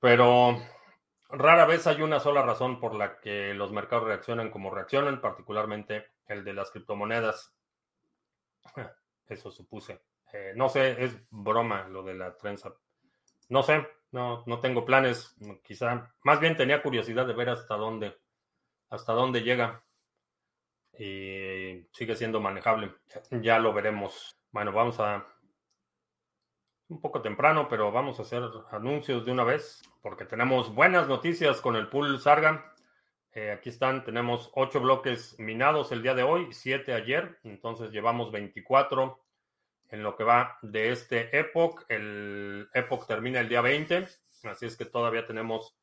Pero 0.00 0.58
Rara 1.28 1.64
vez 1.64 1.86
hay 1.86 2.02
una 2.02 2.20
sola 2.20 2.42
razón 2.42 2.78
por 2.80 2.94
la 2.94 3.20
que 3.20 3.54
los 3.54 3.72
mercados 3.72 4.04
reaccionan 4.04 4.50
como 4.50 4.70
reaccionan, 4.70 5.20
particularmente 5.20 6.06
el 6.26 6.44
de 6.44 6.52
las 6.54 6.70
criptomonedas. 6.70 7.54
Eso 9.26 9.50
supuse. 9.50 10.02
Eh, 10.32 10.52
no 10.56 10.68
sé, 10.68 11.02
es 11.04 11.16
broma 11.30 11.88
lo 11.88 12.02
de 12.02 12.14
la 12.14 12.36
trenza. 12.36 12.74
No 13.48 13.62
sé, 13.62 13.86
no, 14.12 14.44
no 14.46 14.60
tengo 14.60 14.84
planes. 14.84 15.34
Quizá, 15.64 16.14
más 16.22 16.38
bien 16.40 16.56
tenía 16.56 16.82
curiosidad 16.82 17.26
de 17.26 17.34
ver 17.34 17.50
hasta 17.50 17.74
dónde, 17.76 18.16
hasta 18.90 19.12
dónde 19.12 19.42
llega. 19.42 19.82
Y 20.98 21.86
sigue 21.92 22.14
siendo 22.14 22.40
manejable. 22.40 22.94
Ya 23.30 23.58
lo 23.58 23.72
veremos. 23.72 24.36
Bueno, 24.52 24.72
vamos 24.72 25.00
a 25.00 25.26
un 26.88 27.00
poco 27.00 27.22
temprano, 27.22 27.68
pero 27.68 27.90
vamos 27.90 28.18
a 28.18 28.22
hacer 28.22 28.42
anuncios 28.70 29.24
de 29.24 29.32
una 29.32 29.44
vez 29.44 29.82
porque 30.02 30.26
tenemos 30.26 30.74
buenas 30.74 31.08
noticias 31.08 31.60
con 31.60 31.76
el 31.76 31.88
pool 31.88 32.20
Sarga. 32.20 32.74
Eh, 33.32 33.50
aquí 33.50 33.70
están, 33.70 34.04
tenemos 34.04 34.50
ocho 34.54 34.80
bloques 34.80 35.38
minados 35.38 35.90
el 35.90 36.02
día 36.02 36.14
de 36.14 36.22
hoy, 36.22 36.48
siete 36.52 36.92
ayer, 36.92 37.38
entonces 37.44 37.90
llevamos 37.90 38.30
24 38.30 39.21
en 39.92 40.02
lo 40.02 40.16
que 40.16 40.24
va 40.24 40.58
de 40.62 40.90
este 40.90 41.38
Epoch. 41.38 41.84
El 41.88 42.68
Epoch 42.74 43.06
termina 43.06 43.40
el 43.40 43.48
día 43.48 43.60
20, 43.60 44.08
así 44.44 44.66
es 44.66 44.76
que 44.76 44.86
todavía 44.86 45.26
tenemos 45.26 45.76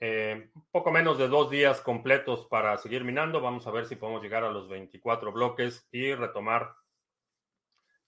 eh, 0.00 0.50
poco 0.70 0.90
menos 0.90 1.18
de 1.18 1.28
dos 1.28 1.50
días 1.50 1.82
completos 1.82 2.46
para 2.46 2.76
seguir 2.78 3.04
minando. 3.04 3.42
Vamos 3.42 3.66
a 3.66 3.70
ver 3.70 3.84
si 3.84 3.96
podemos 3.96 4.22
llegar 4.22 4.42
a 4.42 4.50
los 4.50 4.68
24 4.70 5.32
bloques 5.32 5.86
y 5.92 6.14
retomar 6.14 6.74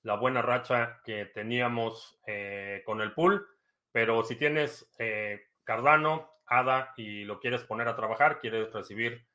la 0.00 0.16
buena 0.16 0.40
racha 0.40 1.00
que 1.04 1.26
teníamos 1.26 2.18
eh, 2.26 2.82
con 2.86 3.02
el 3.02 3.12
pool. 3.12 3.46
Pero 3.92 4.22
si 4.22 4.36
tienes 4.36 4.90
eh, 4.98 5.42
Cardano, 5.62 6.30
ADA 6.46 6.94
y 6.96 7.24
lo 7.24 7.38
quieres 7.38 7.64
poner 7.64 7.86
a 7.86 7.96
trabajar, 7.96 8.40
quieres 8.40 8.72
recibir 8.72 9.26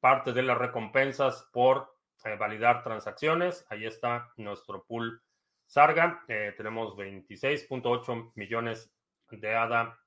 parte 0.00 0.32
de 0.32 0.42
las 0.42 0.58
recompensas 0.58 1.48
por 1.52 1.96
eh, 2.24 2.36
validar 2.36 2.82
transacciones, 2.82 3.66
ahí 3.70 3.86
está 3.86 4.32
nuestro 4.36 4.84
pool 4.84 5.22
Sarga. 5.66 6.22
tenemos 6.26 6.94
26.8 6.96 8.32
millones 8.34 8.92
de 9.30 9.54
ADA 9.54 9.98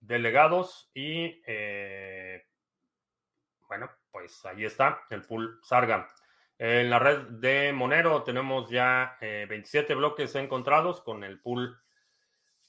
delegados 0.00 0.90
y 0.94 1.42
bueno, 3.68 3.90
pues 4.10 4.44
ahí 4.46 4.64
está 4.64 5.02
el 5.10 5.22
pool 5.22 5.58
Sarga. 5.62 6.08
En 6.58 6.90
la 6.90 6.98
red 6.98 7.22
de 7.40 7.72
Monero 7.72 8.22
tenemos 8.22 8.70
ya 8.70 9.16
27 9.20 9.92
eh, 9.92 9.96
bloques 9.96 10.34
encontrados 10.36 11.00
con 11.00 11.24
el 11.24 11.40
pool 11.40 11.76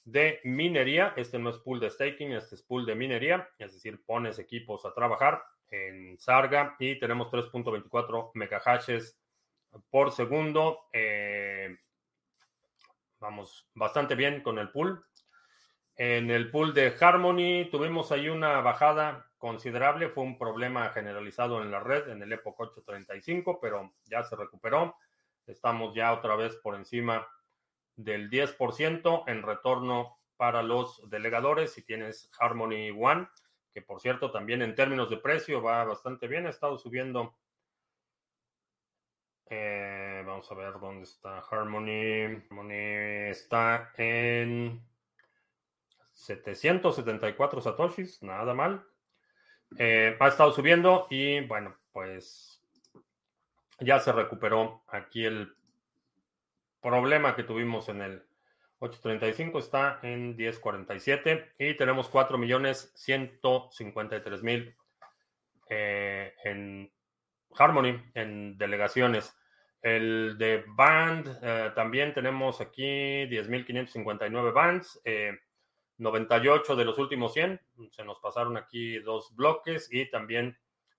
de 0.04 0.40
minería. 0.44 1.12
Este 1.16 1.38
no 1.38 1.50
es 1.50 1.58
pool 1.58 1.78
de 1.78 1.90
staking, 1.90 2.32
este 2.32 2.56
es 2.56 2.62
pool 2.62 2.86
de 2.86 2.94
minería, 2.94 3.48
es 3.58 3.74
decir, 3.74 4.04
pones 4.04 4.38
equipos 4.38 4.84
a 4.84 4.92
trabajar 4.92 5.44
en 5.70 6.18
Sarga 6.18 6.76
y 6.78 6.98
tenemos 6.98 7.30
3.24 7.30 8.30
megahashes 8.34 9.18
por 9.90 10.12
segundo. 10.12 10.86
Eh, 10.92 11.76
vamos 13.18 13.68
bastante 13.74 14.14
bien 14.14 14.42
con 14.42 14.58
el 14.58 14.70
pool. 14.70 15.04
En 15.96 16.30
el 16.30 16.50
pool 16.50 16.74
de 16.74 16.94
Harmony 17.00 17.70
tuvimos 17.70 18.10
ahí 18.10 18.28
una 18.28 18.60
bajada 18.60 19.30
considerable, 19.38 20.08
fue 20.08 20.24
un 20.24 20.38
problema 20.38 20.88
generalizado 20.90 21.62
en 21.62 21.70
la 21.70 21.78
red 21.78 22.08
en 22.08 22.22
el 22.22 22.32
Epoch 22.32 22.58
835, 22.58 23.60
pero 23.60 23.94
ya 24.06 24.24
se 24.24 24.34
recuperó. 24.34 24.96
Estamos 25.46 25.94
ya 25.94 26.12
otra 26.12 26.34
vez 26.34 26.56
por 26.56 26.74
encima 26.74 27.28
del 27.94 28.30
10% 28.30 29.24
en 29.26 29.42
retorno 29.42 30.18
para 30.36 30.62
los 30.62 31.08
delegadores. 31.08 31.72
Si 31.72 31.82
tienes 31.82 32.30
Harmony 32.40 32.90
One, 32.90 33.28
que 33.74 33.82
por 33.82 34.00
cierto 34.00 34.30
también 34.30 34.62
en 34.62 34.76
términos 34.76 35.10
de 35.10 35.16
precio 35.16 35.60
va 35.60 35.84
bastante 35.84 36.28
bien, 36.28 36.46
ha 36.46 36.50
estado 36.50 36.78
subiendo. 36.78 37.34
Eh, 39.46 40.22
vamos 40.24 40.50
a 40.50 40.54
ver 40.54 40.74
dónde 40.78 41.02
está 41.02 41.40
Harmony. 41.40 42.40
Harmony 42.48 43.30
está 43.30 43.92
en 43.96 44.80
774 46.12 47.60
satoshis, 47.60 48.22
nada 48.22 48.54
mal. 48.54 48.86
Eh, 49.76 50.16
ha 50.20 50.28
estado 50.28 50.52
subiendo 50.52 51.08
y 51.10 51.40
bueno, 51.40 51.76
pues 51.92 52.62
ya 53.80 53.98
se 53.98 54.12
recuperó 54.12 54.84
aquí 54.86 55.24
el 55.24 55.52
problema 56.80 57.34
que 57.34 57.42
tuvimos 57.42 57.88
en 57.88 58.02
el 58.02 58.23
835 58.84 59.58
está 59.58 59.98
en 60.02 60.36
1047 60.36 61.54
y 61.58 61.74
tenemos 61.74 62.08
4 62.08 62.36
millones 62.38 62.92
153 62.94 64.42
mil 64.42 64.76
eh, 65.70 66.34
en 66.44 66.92
Harmony, 67.56 68.02
en 68.14 68.58
delegaciones. 68.58 69.36
El 69.80 70.36
de 70.38 70.64
Band, 70.66 71.38
eh, 71.42 71.72
también 71.74 72.14
tenemos 72.14 72.60
aquí 72.60 73.26
10.559 73.26 74.52
bands. 74.52 75.00
98 75.98 76.76
de 76.76 76.84
los 76.84 76.98
últimos 76.98 77.32
100. 77.32 77.60
Se 77.90 78.04
nos 78.04 78.18
pasaron 78.18 78.56
aquí 78.56 78.98
dos 78.98 79.34
bloques 79.36 79.88
y 79.92 80.10
también 80.10 80.58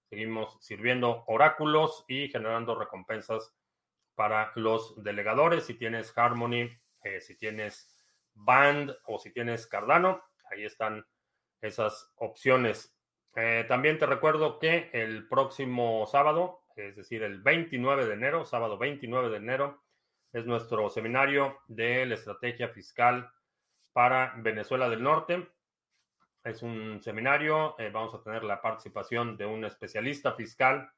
seguimos 0.10 0.58
sirviendo 0.62 1.24
oráculos 1.28 2.06
y 2.08 2.30
generando 2.30 2.76
recompensas 2.76 3.54
para 4.16 4.52
los 4.56 5.04
delegadores. 5.04 5.66
Si 5.66 5.74
tienes 5.74 6.18
Harmony, 6.18 6.70
eh, 7.06 7.22
si 7.22 7.38
tienes 7.38 7.96
Band 8.34 8.94
o 9.06 9.20
si 9.20 9.32
tienes 9.32 9.68
Cardano, 9.68 10.24
ahí 10.52 10.66
están 10.66 11.06
esas 11.62 12.12
opciones. 12.16 12.98
Eh, 13.36 13.64
también 13.68 14.00
te 14.00 14.08
recuerdo 14.08 14.60
que 14.60 14.90
el 14.92 15.28
próximo 15.28 16.06
sábado, 16.08 16.64
es 16.76 16.96
decir, 16.96 17.22
el 17.22 17.42
29 17.42 18.08
de 18.08 18.14
enero, 18.14 18.44
sábado 18.44 18.78
29 18.78 19.30
de 19.30 19.38
enero, 19.38 19.84
es 20.34 20.46
nuestro 20.46 20.90
seminario 20.90 21.60
de 21.68 22.06
la 22.08 22.16
estrategia 22.16 22.70
fiscal 22.70 23.32
para 23.94 24.34
Venezuela 24.38 24.90
del 24.90 25.04
Norte. 25.04 25.48
Es 26.44 26.64
un 26.64 27.02
seminario, 27.02 27.76
eh, 27.80 27.92
vamos 27.94 28.16
a 28.16 28.24
tener 28.24 28.44
la 28.44 28.62
participación 28.62 29.38
de 29.38 29.46
un 29.46 29.64
especialista 29.64 30.34
fiscal 30.34 30.92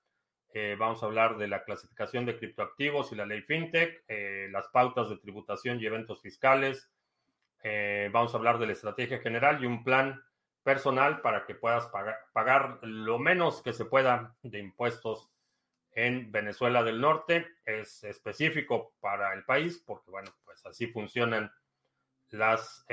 Eh, 0.54 0.76
vamos 0.78 1.04
a 1.04 1.08
hablar 1.08 1.38
de 1.38 1.48
la 1.48 1.64
clasificación 1.64 2.26
de 2.26 2.38
criptoactivos 2.38 3.12
y 3.12 3.16
la 3.16 3.26
ley 3.26 3.42
FinTech, 3.42 4.04
eh, 4.08 4.48
las 4.52 4.68
pautas 4.70 5.10
de 5.10 5.18
tributación 5.18 5.80
y 5.80 5.86
eventos 5.86 6.22
fiscales. 6.22 6.90
Eh, 7.64 8.10
vamos 8.12 8.34
a 8.34 8.38
hablar 8.38 8.58
de 8.58 8.68
la 8.68 8.74
estrategia 8.74 9.20
general 9.20 9.62
y 9.62 9.68
un 9.68 9.84
plan 9.84 10.24
personal 10.64 11.22
para 11.22 11.46
que 11.46 11.56
puedas 11.56 11.88
pagar, 11.88 12.18
pagar, 12.34 12.80
lo 12.82 13.20
menos 13.20 13.62
que 13.62 13.74
se 13.74 13.86
pueda 13.86 14.36
de 14.42 14.60
impuestos 14.60 15.30
en 15.92 16.32
Venezuela 16.32 16.84
del 16.84 17.02
Norte. 17.02 17.48
Es 17.66 18.04
específico 18.04 18.94
para 19.00 19.34
el 19.34 19.44
país 19.44 19.84
porque, 19.86 20.12
bueno, 20.12 20.32
pues 20.46 20.66
así 20.66 20.88
funcionan 20.88 21.52
las 22.30 22.86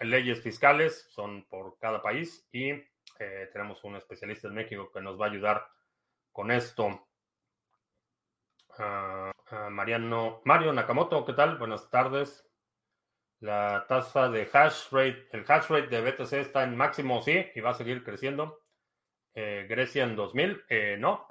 leyes 0.00 0.40
fiscales, 0.40 1.08
son 1.10 1.44
por 1.48 1.76
cada 1.78 2.00
país 2.00 2.46
y 2.52 2.72
tenemos 3.52 3.82
un 3.82 3.96
especialista 3.96 4.46
en 4.46 4.54
México 4.54 4.92
que 4.92 5.00
nos 5.00 5.20
va 5.20 5.26
a 5.26 5.30
ayudar 5.30 5.66
con 6.38 6.52
esto. 6.52 7.08
Ah, 8.78 9.32
ah, 9.50 9.70
Mariano, 9.70 10.40
Mario 10.44 10.72
Nakamoto, 10.72 11.24
¿qué 11.24 11.32
tal? 11.32 11.58
Buenas 11.58 11.90
tardes. 11.90 12.48
La 13.40 13.86
tasa 13.88 14.28
de 14.28 14.48
hash 14.52 14.88
rate, 14.92 15.26
el 15.32 15.44
hash 15.48 15.66
rate 15.68 15.88
de 15.88 16.00
BTC 16.00 16.34
está 16.34 16.62
en 16.62 16.76
máximo, 16.76 17.20
sí, 17.22 17.44
y 17.56 17.60
va 17.60 17.70
a 17.70 17.74
seguir 17.74 18.04
creciendo. 18.04 18.60
Eh, 19.34 19.66
Grecia 19.68 20.04
en 20.04 20.14
2000, 20.14 20.62
eh, 20.68 20.96
no. 20.96 21.26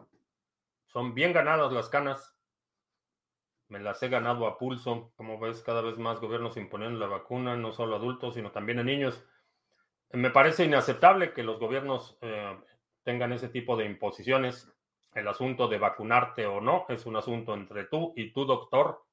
Son 0.88 1.13
bien 1.13 1.32
ganadas 1.32 1.72
las 1.72 1.88
canas. 1.88 2.36
Me 3.70 3.80
las 3.80 4.04
he 4.04 4.10
ganado 4.10 4.46
a 4.46 4.58
pulso. 4.58 5.13
Como 5.15 5.39
ves, 5.39 5.62
cada 5.62 5.80
vez 5.80 5.98
más 5.98 6.20
gobiernos 6.20 6.58
imponiendo 6.58 7.00
la 7.00 7.08
vacuna, 7.08 7.56
no 7.56 7.72
solo 7.72 7.96
a 7.96 8.00
adultos, 8.00 8.34
sino 8.34 8.52
también 8.52 8.80
a 8.80 8.84
niños. 8.84 9.24
Me 10.12 10.32
parece 10.32 10.65
inaceptable 10.65 11.32
que 11.32 11.43
los 11.43 11.62
gobiernos 11.62 12.17
eh, 12.20 12.58
tengan 13.04 13.32
ese 13.32 13.48
tipo 13.48 13.78
de 13.78 13.86
imposiciones 13.86 14.77
el 15.17 15.27
asunto 15.27 15.67
de 15.67 15.80
vacunarte 15.80 16.45
o 16.45 16.62
no 16.62 16.86
es 16.89 17.06
un 17.06 17.15
asunto 17.15 17.53
entre 17.53 17.86
tú 17.86 18.13
y 18.15 18.32
tu 18.32 18.45
doctor 18.45 19.03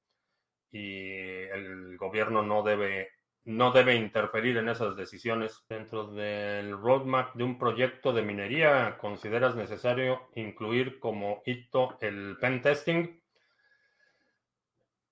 y 0.71 1.11
el 1.11 1.97
gobierno 1.97 2.43
no 2.43 2.63
debe 2.63 3.11
no 3.47 3.73
debe 3.73 3.95
interferir 3.95 4.57
en 4.57 4.71
esas 4.71 4.97
decisiones. 4.97 5.65
Dentro 5.69 6.07
del 6.07 6.73
roadmap 6.73 7.35
de 7.35 7.45
un 7.45 7.59
proyecto 7.59 8.13
de 8.13 8.23
minería, 8.23 8.97
¿consideras 8.99 9.55
necesario 9.55 10.29
incluir 10.35 10.99
como 10.99 11.43
hito 11.45 11.99
el 12.01 12.39
pen 12.41 12.63
testing? 12.63 13.21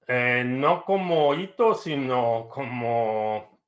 Eh, 0.07 0.45
no 0.47 0.85
como 0.85 1.35
hito, 1.35 1.75
sino 1.75 2.49
como 2.51 3.61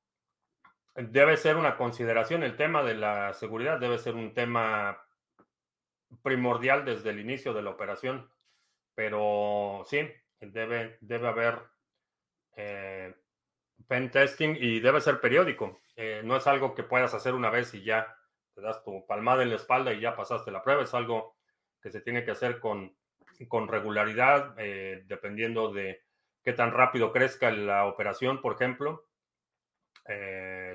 debe 0.95 1.37
ser 1.37 1.57
una 1.57 1.77
consideración. 1.77 2.43
El 2.43 2.57
tema 2.57 2.83
de 2.83 2.95
la 2.95 3.35
seguridad 3.35 3.79
debe 3.79 3.99
ser 3.99 4.15
un 4.15 4.33
tema 4.33 5.04
primordial 6.23 6.85
desde 6.85 7.11
el 7.11 7.21
inicio 7.21 7.53
de 7.53 7.63
la 7.63 7.71
operación, 7.71 8.31
pero 8.95 9.83
sí, 9.87 10.09
debe, 10.41 10.99
debe 11.01 11.29
haber 11.29 11.59
eh, 12.57 13.15
pen 13.87 14.11
testing 14.11 14.57
y 14.59 14.81
debe 14.81 15.01
ser 15.01 15.21
periódico. 15.21 15.81
Eh, 15.97 16.23
no 16.25 16.37
es 16.37 16.47
algo 16.47 16.75
que 16.75 16.83
puedas 16.83 17.15
hacer 17.15 17.35
una 17.35 17.51
vez 17.51 17.75
y 17.75 17.83
ya 17.83 18.17
te 18.55 18.61
das 18.61 18.83
tu 18.85 19.07
palmada 19.07 19.43
en 19.43 19.51
la 19.51 19.57
espalda 19.57 19.93
y 19.93 20.01
ya 20.01 20.17
pasaste 20.17 20.51
la 20.51 20.63
prueba, 20.63 20.85
es 20.85 20.95
algo 20.95 21.37
que 21.81 21.91
se 21.91 22.01
tiene 22.01 22.25
que 22.25 22.31
hacer 22.31 22.61
con, 22.61 22.97
con 23.49 23.69
regularidad, 23.69 24.55
eh, 24.59 25.05
dependiendo 25.07 25.73
de 25.73 26.03
qué 26.43 26.53
tan 26.53 26.73
rápido 26.73 27.13
crezca 27.13 27.51
la 27.51 27.87
operación, 27.87 28.41
por 28.41 28.55
ejemplo. 28.55 29.09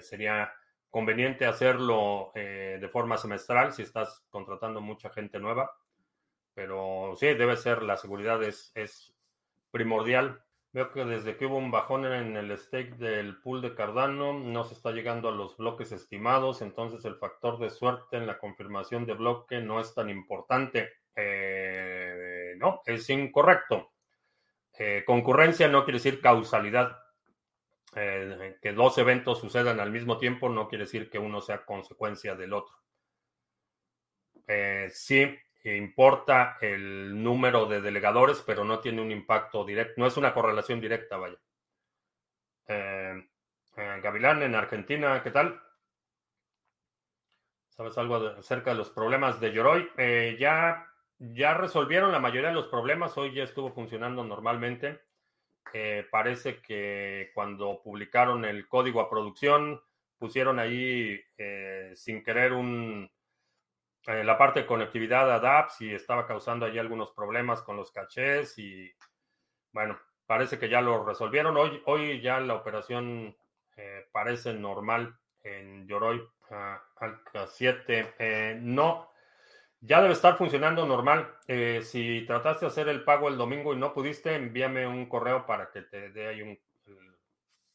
sería 0.01 0.53
conveniente 0.89 1.45
hacerlo 1.45 2.31
eh, 2.35 2.77
de 2.79 2.89
forma 2.89 3.17
semestral 3.17 3.73
si 3.73 3.83
estás 3.83 4.23
contratando 4.29 4.81
mucha 4.81 5.09
gente 5.09 5.39
nueva, 5.39 5.71
pero 6.53 7.13
sí, 7.15 7.27
debe 7.27 7.57
ser, 7.57 7.83
la 7.83 7.97
seguridad 7.97 8.41
es, 8.43 9.13
primordial. 9.71 10.43
Veo 10.71 10.91
que 10.91 11.05
desde 11.05 11.37
que 11.37 11.45
hubo 11.45 11.57
un 11.57 11.71
bajón 11.71 12.05
en 12.05 12.35
el 12.37 12.55
stake 12.57 12.95
del 12.97 13.39
pool 13.41 13.61
de 13.61 13.73
Cardano, 13.73 14.33
no 14.33 14.63
se 14.63 14.73
está 14.73 14.91
llegando 14.91 15.29
a 15.29 15.31
los 15.31 15.57
bloques 15.57 15.91
estimados, 15.91 16.61
entonces 16.61 17.05
el 17.05 17.15
factor 17.15 17.59
de 17.59 17.69
suerte 17.69 18.17
en 18.17 18.27
la 18.27 18.37
confirmación 18.37 19.05
de 19.05 19.13
bloque 19.13 19.61
no 19.61 19.79
es 19.79 19.93
tan 19.95 20.09
importante. 20.09 20.89
Eh, 21.15 22.55
no, 22.57 22.81
es 22.85 23.09
incorrecto. 23.09 23.91
Eh, 24.77 25.03
concurrencia 25.05 25.67
no 25.67 25.83
quiere 25.83 25.97
decir 25.97 26.21
causalidad. 26.21 26.97
Eh, 27.95 28.57
que 28.61 28.71
dos 28.71 28.97
eventos 28.99 29.39
sucedan 29.39 29.79
al 29.79 29.91
mismo 29.91 30.19
tiempo 30.19 30.47
no 30.47 30.67
quiere 30.67 30.83
decir 30.83 31.09
que 31.09 31.17
uno 31.17 31.41
sea 31.41 31.65
consecuencia 31.65 32.35
del 32.35 32.53
otro. 32.53 32.75
Eh, 34.47 34.89
sí, 34.91 35.37
importa 35.63 36.57
el 36.61 37.21
número 37.21 37.65
de 37.65 37.81
delegadores, 37.81 38.43
pero 38.45 38.63
no 38.63 38.79
tiene 38.79 39.01
un 39.01 39.11
impacto 39.11 39.65
directo, 39.65 39.93
no 39.97 40.07
es 40.07 40.17
una 40.17 40.33
correlación 40.33 40.79
directa, 40.79 41.17
vaya. 41.17 41.37
Eh, 42.67 43.27
Gavilán 43.75 44.43
en 44.43 44.55
Argentina, 44.55 45.21
¿qué 45.23 45.31
tal? 45.31 45.61
¿Sabes 47.69 47.97
algo 47.97 48.15
acerca 48.15 48.71
de 48.71 48.77
los 48.77 48.89
problemas 48.89 49.39
de 49.39 49.53
Yoroi? 49.53 49.89
ya, 50.37 50.85
ya 51.17 51.53
resolvieron 51.53 52.11
la 52.11 52.19
mayoría 52.19 52.49
de 52.49 52.55
los 52.55 52.67
problemas, 52.67 53.17
hoy 53.17 53.33
ya 53.33 53.43
estuvo 53.43 53.71
funcionando 53.71 54.23
normalmente. 54.23 55.08
Eh, 55.73 56.07
parece 56.09 56.61
que 56.61 57.31
cuando 57.33 57.81
publicaron 57.81 58.45
el 58.45 58.67
código 58.67 59.01
a 59.01 59.09
producción, 59.09 59.81
pusieron 60.17 60.59
ahí 60.59 61.19
eh, 61.37 61.91
sin 61.95 62.23
querer 62.23 62.53
un, 62.53 63.09
eh, 64.07 64.23
la 64.23 64.37
parte 64.37 64.61
de 64.61 64.65
conectividad 64.65 65.33
a 65.33 65.67
y 65.79 65.93
estaba 65.93 66.27
causando 66.27 66.65
ahí 66.65 66.77
algunos 66.77 67.11
problemas 67.11 67.61
con 67.61 67.77
los 67.77 67.91
cachés 67.91 68.57
y 68.57 68.91
bueno, 69.71 69.99
parece 70.25 70.57
que 70.57 70.69
ya 70.69 70.81
lo 70.81 71.05
resolvieron. 71.05 71.55
Hoy, 71.57 71.81
hoy 71.85 72.21
ya 72.21 72.39
la 72.39 72.55
operación 72.55 73.35
parece 74.11 74.53
normal 74.53 75.17
en 75.41 75.87
Yoroi. 75.87 76.19
Uh, 76.49 76.77
Alca 76.97 77.47
7. 77.47 78.57
no, 78.59 79.08
ya 79.81 80.01
debe 80.01 80.13
estar 80.13 80.37
funcionando 80.37 80.85
normal. 80.85 81.33
Eh, 81.47 81.81
si 81.83 82.25
trataste 82.25 82.65
de 82.65 82.71
hacer 82.71 82.89
el 82.89 83.03
pago 83.03 83.29
el 83.29 83.37
domingo 83.37 83.73
y 83.73 83.77
no 83.77 83.93
pudiste, 83.93 84.35
envíame 84.35 84.85
un 84.87 85.07
correo 85.07 85.45
para 85.45 85.71
que 85.71 85.81
te 85.83 86.11
dé 86.11 86.27
ahí 86.27 86.41
un. 86.41 86.59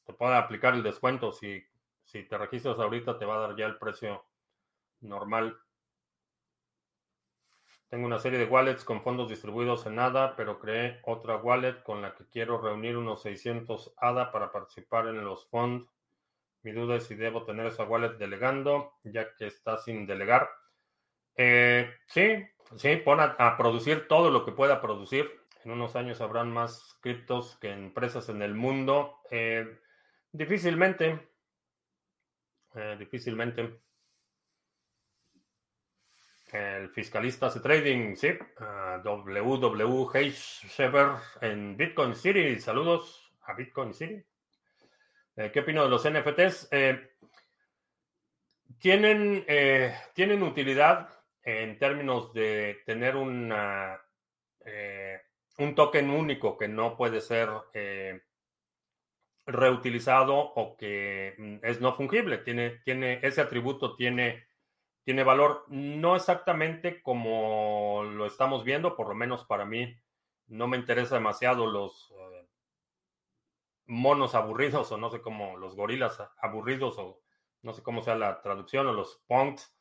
te 0.05 0.13
pueda 0.13 0.39
aplicar 0.39 0.75
el 0.75 0.83
descuento. 0.83 1.33
Si, 1.33 1.65
si 2.05 2.25
te 2.25 2.37
registras 2.37 2.79
ahorita, 2.79 3.19
te 3.19 3.25
va 3.25 3.37
a 3.37 3.49
dar 3.49 3.57
ya 3.57 3.67
el 3.67 3.79
precio 3.79 4.25
normal. 5.01 5.59
Tengo 7.89 8.07
una 8.07 8.19
serie 8.19 8.39
de 8.39 8.47
wallets 8.47 8.85
con 8.85 9.03
fondos 9.03 9.29
distribuidos 9.29 9.87
en 9.87 9.99
ADA, 9.99 10.35
pero 10.37 10.59
creé 10.59 11.01
otra 11.05 11.37
wallet 11.37 11.83
con 11.85 12.03
la 12.03 12.15
que 12.15 12.27
quiero 12.27 12.61
reunir 12.61 12.97
unos 12.97 13.23
600 13.23 13.95
ADA 13.97 14.33
para 14.33 14.51
participar 14.51 15.07
en 15.07 15.25
los 15.25 15.47
fondos. 15.47 15.89
Mi 16.63 16.73
duda 16.73 16.97
es 16.97 17.05
si 17.05 17.15
debo 17.15 17.45
tener 17.45 17.67
esa 17.67 17.85
wallet 17.85 18.17
delegando, 18.19 18.95
ya 19.05 19.35
que 19.37 19.47
está 19.47 19.79
sin 19.79 20.07
delegar. 20.07 20.49
Eh, 21.37 21.93
sí, 22.07 22.45
sí, 22.77 22.97
pon 22.97 23.19
a, 23.21 23.57
producir 23.57 24.07
todo 24.09 24.31
lo 24.31 24.45
que 24.45 24.53
pueda 24.53 24.81
producir. 24.81 25.31
En 25.65 25.73
unos 25.73 25.97
años 25.97 26.21
habrán 26.21 26.53
más 26.53 26.99
criptos 27.01 27.57
que 27.57 27.71
empresas 27.71 28.29
en 28.29 28.43
el 28.43 28.55
mundo. 28.55 29.21
Eh, 29.31 29.79
difícilmente. 30.31 31.29
Eh, 32.75 32.97
difícilmente. 32.99 33.81
El 36.53 36.91
fiscalista 36.91 37.47
hace 37.47 37.61
trading, 37.61 38.15
sí. 38.15 38.29
WW 39.03 40.11
Shever 40.13 41.17
en 41.41 41.77
Bitcoin 41.77 42.15
City. 42.15 42.61
Saludos 42.61 43.33
a 43.43 43.55
Bitcoin 43.55 43.93
City. 43.93 44.25
¿Qué 45.35 45.61
opino 45.61 45.83
de 45.83 45.89
los 45.89 46.09
NFTs? 46.09 46.71
tienen, 48.79 49.45
tienen 50.15 50.43
utilidad 50.45 51.14
en 51.45 51.79
términos 51.79 52.33
de 52.33 52.83
tener 52.87 53.17
una, 53.17 54.01
eh, 54.65 55.21
un 55.59 55.75
token 55.75 56.11
único 56.11 56.57
que 56.57 56.69
no 56.69 56.97
puede 56.97 57.21
ser 57.21 57.51
eh, 57.75 58.23
reutilizado 59.47 60.37
o 60.37 60.77
que 60.77 61.35
mm, 61.37 61.57
es 61.63 61.81
no 61.81 61.95
fungible. 61.95 62.39
Tiene, 62.39 62.71
tiene, 62.85 63.21
ese 63.23 63.43
atributo 63.43 63.95
tiene, 63.95 64.47
tiene 65.05 65.23
valor 65.23 65.67
no 65.69 66.17
exactamente 66.17 67.03
como 67.03 68.05
lo 68.05 68.27
estamos 68.27 68.65
viendo, 68.65 68.97
por 68.97 69.09
lo 69.09 69.15
menos 69.15 69.45
para 69.45 69.67
mí 69.67 69.95
no 70.47 70.67
me 70.67 70.79
interesa 70.79 71.17
demasiado 71.17 71.67
los 71.67 72.11
eh, 72.13 72.49
monos 73.87 74.35
aburridos 74.35 74.91
o 74.93 74.97
no 74.97 75.11
sé 75.11 75.21
cómo, 75.21 75.57
los 75.59 75.77
gorilas 75.77 76.23
aburridos 76.39 76.99
o 76.99 77.21
no 77.63 77.75
sé 77.75 77.83
cómo 77.83 78.03
sea 78.03 78.15
la 78.15 78.41
traducción 78.41 78.87
o 78.87 78.93
los 78.93 79.23
punks 79.27 79.75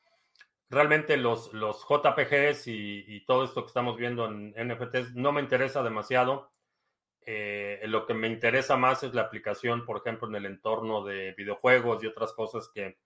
realmente 0.74 1.18
los, 1.18 1.54
los 1.54 1.86
JPGs 1.88 2.68
y, 2.68 3.24
todo 3.26 3.44
esto 3.46 3.62
que 3.62 3.68
estamos 3.68 3.98
viendo 3.98 4.26
en 4.26 4.54
NFTs 4.58 5.16
no 5.16 5.32
me 5.32 5.42
interesa 5.42 5.84
demasiado. 5.84 6.52
Eh, 7.26 7.82
lo 7.86 8.06
que 8.06 8.14
me 8.14 8.28
interesa 8.28 8.76
más 8.76 9.04
es 9.04 9.14
la 9.14 9.22
aplicación, 9.22 9.86
por 9.86 9.98
ejemplo, 9.98 10.28
en 10.28 10.36
el 10.36 10.46
entorno 10.46 11.04
de 11.04 11.34
videojuegos 11.38 12.04
y 12.04 12.08
otras 12.08 12.34
cosas 12.34 12.70
que 12.74 12.98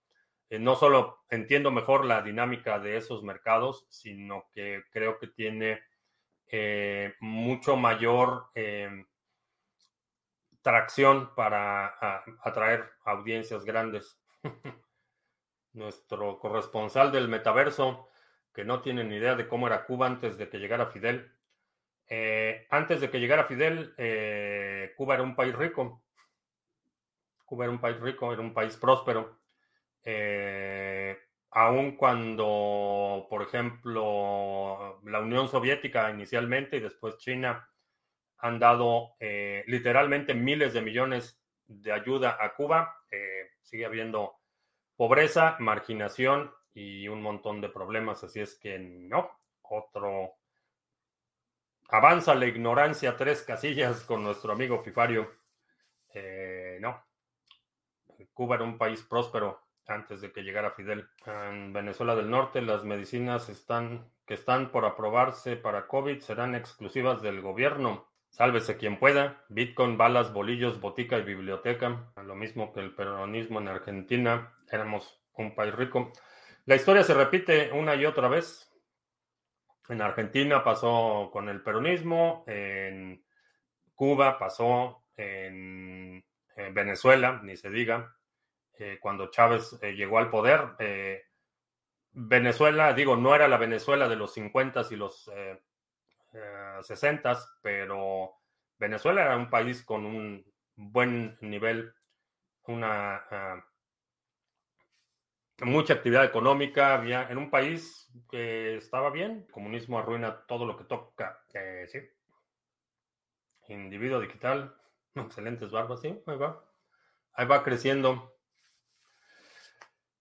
eh, 0.49 0.59
no 0.59 0.75
solo 0.75 1.23
entiendo 1.29 1.71
mejor 1.71 2.05
la 2.05 2.21
dinámica 2.21 2.79
de 2.79 2.97
esos 2.97 3.23
mercados, 3.23 3.85
sino 3.89 4.49
que 4.53 4.83
creo 4.91 5.19
que 5.19 5.27
tiene 5.27 5.81
eh, 6.47 7.13
mucho 7.19 7.75
mayor 7.75 8.47
em, 8.55 9.05
tracción 10.61 11.33
para 11.35 12.23
atraer 12.43 12.89
audiencias 13.03 13.65
grandes. 13.65 14.19
Nuestro 15.77 16.39
corresponsal 16.39 17.11
del 17.11 17.27
metaverso, 17.27 18.09
que 18.51 18.65
no 18.65 18.81
tiene 18.81 19.03
ni 19.03 19.17
idea 19.17 19.35
de 19.35 19.47
cómo 19.47 19.67
era 19.67 19.85
Cuba 19.85 20.07
antes 20.07 20.37
de 20.37 20.49
que 20.49 20.57
llegara 20.57 20.87
Fidel. 20.87 21.31
Eh, 22.09 22.65
antes 22.71 22.99
de 22.99 23.11
que 23.11 23.19
llegara 23.19 23.45
Fidel, 23.45 23.93
Cuba 24.97 25.13
era 25.13 25.23
un 25.23 25.35
país 25.35 25.55
rico. 25.55 26.01
Cuba 27.45 27.65
era 27.65 27.71
un 27.71 27.79
país 27.79 27.99
rico, 27.99 28.33
era 28.33 28.41
un 28.41 28.53
país 28.53 28.75
próspero. 28.75 29.37
Eh, 30.03 31.17
aun 31.51 31.95
cuando, 31.95 33.27
por 33.29 33.41
ejemplo, 33.41 34.99
la 35.03 35.19
Unión 35.19 35.47
Soviética 35.47 36.09
inicialmente 36.09 36.77
y 36.77 36.79
después 36.79 37.17
China 37.17 37.69
han 38.39 38.59
dado 38.59 39.15
eh, 39.19 39.63
literalmente 39.67 40.33
miles 40.33 40.73
de 40.73 40.81
millones 40.81 41.41
de 41.67 41.91
ayuda 41.91 42.37
a 42.39 42.53
Cuba, 42.53 42.95
eh, 43.11 43.51
sigue 43.61 43.85
habiendo 43.85 44.35
pobreza, 44.97 45.55
marginación 45.59 46.51
y 46.73 47.07
un 47.07 47.21
montón 47.21 47.61
de 47.61 47.69
problemas. 47.69 48.23
Así 48.23 48.41
es 48.41 48.55
que 48.55 48.77
no, 48.79 49.31
otro... 49.61 50.33
Avanza 51.89 52.35
la 52.35 52.47
ignorancia 52.47 53.15
tres 53.15 53.43
casillas 53.43 54.03
con 54.03 54.21
nuestro 54.21 54.51
amigo 54.51 54.83
Fifario. 54.83 55.31
no, 56.81 57.01
Cuba 58.33 58.55
era 58.55 58.65
un 58.65 58.77
país 58.77 59.01
próspero 59.03 59.67
antes 59.87 60.19
de 60.21 60.31
que 60.31 60.43
llegara 60.43 60.71
Fidel. 60.71 61.07
En 61.25 61.71
Venezuela 61.71 62.15
del 62.15 62.29
Norte, 62.29 62.61
las 62.61 62.83
medicinas 62.83 63.47
están, 63.49 64.11
que 64.25 64.33
están 64.33 64.71
por 64.71 64.85
aprobarse 64.85 65.55
para 65.55 65.87
COVID 65.87 66.19
serán 66.19 66.55
exclusivas 66.55 67.21
del 67.21 67.41
gobierno. 67.41 68.07
Sálvese 68.29 68.77
quien 68.77 68.99
pueda. 68.99 69.43
Bitcoin, 69.49 69.97
balas, 69.97 70.33
bolillos, 70.33 70.79
botica 70.79 71.17
y 71.17 71.23
biblioteca. 71.23 72.11
Lo 72.23 72.35
mismo 72.35 72.73
que 72.73 72.81
el 72.81 72.93
peronismo 72.93 73.59
en 73.59 73.67
Argentina. 73.67 74.53
Éramos 74.69 75.19
un 75.33 75.55
país 75.55 75.73
rico. 75.73 76.11
La 76.65 76.75
historia 76.75 77.03
se 77.03 77.13
repite 77.13 77.71
una 77.71 77.95
y 77.95 78.05
otra 78.05 78.27
vez. 78.27 78.71
En 79.89 80.01
Argentina 80.01 80.63
pasó 80.63 81.29
con 81.31 81.49
el 81.49 81.61
peronismo. 81.61 82.43
En 82.47 83.23
Cuba 83.95 84.37
pasó. 84.37 85.03
En, 85.15 86.23
en 86.55 86.73
Venezuela, 86.73 87.39
ni 87.43 87.55
se 87.55 87.69
diga. 87.69 88.17
Eh, 88.79 88.99
cuando 88.99 89.31
Chávez 89.31 89.77
eh, 89.81 89.93
llegó 89.93 90.19
al 90.19 90.29
poder. 90.29 90.61
Eh, 90.79 91.23
Venezuela, 92.11 92.93
digo, 92.93 93.15
no 93.15 93.33
era 93.33 93.47
la 93.47 93.57
Venezuela 93.57 94.07
de 94.07 94.15
los 94.15 94.33
50 94.33 94.85
y 94.91 94.95
los 94.95 95.31
60, 96.81 97.37
pero 97.61 98.35
Venezuela 98.77 99.21
era 99.21 99.37
un 99.37 99.49
país 99.49 99.83
con 99.83 100.05
un 100.05 100.45
buen 100.75 101.37
nivel, 101.41 101.93
una 102.65 103.23
mucha 105.65 105.93
actividad 105.95 106.25
económica, 106.25 106.93
había 106.93 107.29
en 107.29 107.37
un 107.37 107.49
país 107.49 108.11
que 108.29 108.77
estaba 108.77 109.09
bien, 109.09 109.45
el 109.47 109.51
comunismo 109.51 109.97
arruina 109.97 110.45
todo 110.45 110.65
lo 110.65 110.77
que 110.77 110.83
toca, 110.83 111.43
sí. 111.87 111.99
Individuo 113.69 114.19
digital, 114.19 114.75
excelentes 115.15 115.71
barbas, 115.71 116.01
sí, 116.01 116.21
ahí 116.25 116.37
va. 116.37 116.63
Ahí 117.33 117.45
va 117.45 117.63
creciendo. 117.63 118.36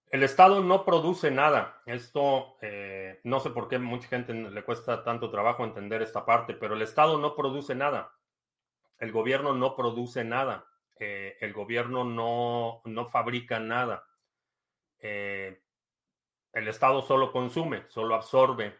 El 0.09 0.23
Estado 0.23 0.63
no 0.63 0.85
produce 0.85 1.31
nada. 1.31 1.81
Esto 1.85 2.57
eh, 2.61 3.19
no 3.23 3.39
sé 3.41 3.49
por 3.49 3.67
qué 3.67 3.77
mucha 3.77 4.07
gente 4.07 4.33
le 4.33 4.63
cuesta 4.63 5.03
tanto 5.03 5.29
trabajo 5.29 5.65
entender 5.65 6.01
esta 6.01 6.25
parte, 6.25 6.53
pero 6.53 6.75
el 6.75 6.81
Estado 6.81 7.17
no 7.17 7.35
produce 7.35 7.75
nada. 7.75 8.13
El 8.99 9.11
gobierno 9.11 9.53
no 9.53 9.75
produce 9.75 10.23
nada. 10.23 10.65
Eh, 10.99 11.37
el 11.41 11.51
gobierno 11.51 12.05
no, 12.05 12.81
no 12.85 13.09
fabrica 13.09 13.59
nada. 13.59 14.05
Eh, 14.99 15.61
el 16.53 16.67
Estado 16.69 17.01
solo 17.01 17.31
consume, 17.31 17.83
solo 17.89 18.15
absorbe. 18.15 18.75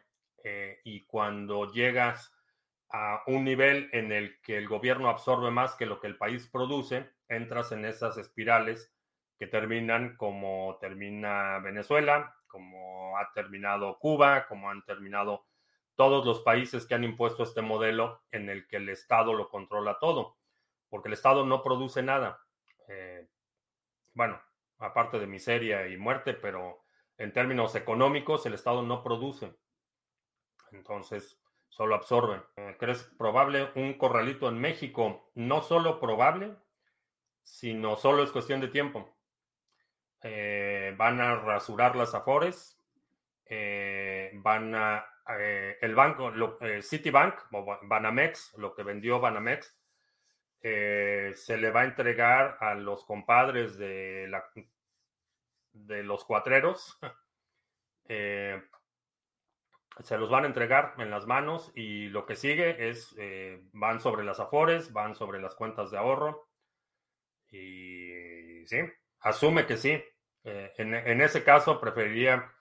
y 0.86 1.06
cuando 1.06 1.70
llegas 1.74 2.34
a 2.90 3.22
un 3.28 3.44
nivel 3.44 3.90
en 3.92 4.14
el 4.14 4.40
que 4.42 4.58
el 4.58 4.66
gobierno 4.66 5.10
absorbe 5.10 5.52
más 5.52 5.76
que 5.76 5.86
lo 5.86 6.00
que 6.00 6.08
el 6.08 6.18
país 6.18 6.48
produce, 6.48 7.12
entras 7.28 7.74
en 7.74 7.84
esas 7.84 8.18
espirales 8.18 8.97
que 9.38 9.48
terminan 9.48 10.16
como 10.18 10.78
termina 10.82 11.60
Venezuela, 11.60 12.36
como 12.48 13.18
ha 13.18 13.32
terminado 13.34 14.00
Cuba, 14.00 14.48
como 14.48 14.70
han 14.70 14.84
terminado 14.86 15.46
todos 15.96 16.26
los 16.26 16.42
países 16.42 16.86
que 16.86 16.96
han 16.96 17.04
impuesto 17.04 17.44
este 17.44 17.62
modelo 17.62 18.22
en 18.32 18.50
el 18.50 18.68
que 18.68 18.78
el 18.78 18.90
Estado 18.90 19.34
lo 19.34 19.50
controla 19.50 19.98
todo, 20.00 20.38
porque 20.90 21.08
el 21.10 21.14
Estado 21.14 21.46
no 21.46 21.64
produce 21.64 22.04
nada. 22.04 22.40
Eh, 22.88 23.28
bueno, 24.14 24.42
aparte 24.80 25.20
de 25.20 25.28
miseria 25.28 25.88
y 25.88 25.98
muerte, 25.98 26.34
pero 26.34 26.84
en 27.18 27.34
términos 27.34 27.76
económicos 27.76 28.46
el 28.46 28.54
Estado 28.54 28.82
no 28.84 29.04
produce. 29.04 29.56
Entonces, 30.72 31.40
solo 31.70 31.96
absorbe. 31.96 32.42
Eh, 32.56 32.76
¿Crees 32.80 33.04
probable 33.18 33.72
un 33.76 33.96
corralito 33.96 34.48
en 34.50 34.60
México? 34.60 35.32
No 35.36 35.62
solo 35.62 36.00
probable, 36.00 36.56
sino 37.44 37.96
solo 37.96 38.24
es 38.24 38.32
cuestión 38.32 38.62
de 38.62 38.68
tiempo. 38.68 39.17
Eh, 40.24 40.96
van 40.98 41.22
a 41.22 41.36
rasurar 41.36 41.96
las 41.96 42.16
afores, 42.16 42.82
eh, 43.46 44.32
van 44.36 44.74
a, 44.74 45.06
eh, 45.40 45.78
el 45.82 45.94
banco, 45.94 46.34
Citibank, 46.82 47.36
o 47.52 47.78
Banamex, 47.84 48.56
lo 48.58 48.74
que 48.74 48.84
vendió 48.84 49.20
Banamex, 49.20 49.78
se 50.60 51.58
le 51.58 51.72
va 51.72 51.82
a 51.82 51.86
entregar 51.86 52.58
a 52.60 52.74
los 52.74 53.06
compadres 53.06 53.78
de, 53.78 54.30
de 55.72 56.04
los 56.04 56.26
cuatreros. 56.26 57.00
se 58.08 58.62
los 60.18 60.30
van 60.30 60.44
a 60.44 60.48
entregar 60.48 60.96
en 60.98 61.10
las 61.10 61.26
manos 61.26 61.72
y 61.76 62.10
lo 62.10 62.26
que 62.26 62.36
sigue 62.36 62.90
es, 62.90 63.16
van 63.72 64.02
sobre 64.02 64.26
las 64.26 64.40
afores, 64.40 64.92
van 64.92 65.16
sobre 65.16 65.40
las 65.40 65.56
cuentas 65.56 65.92
de 65.92 65.98
ahorro. 65.98 66.50
Y 67.50 68.66
sí, 68.66 68.80
asume 69.20 69.66
que 69.66 69.78
sí. 69.78 70.02
Eh, 70.44 70.74
en, 70.78 71.22
ese 71.22 71.44
caso, 71.44 71.80
preferiría 71.80 72.52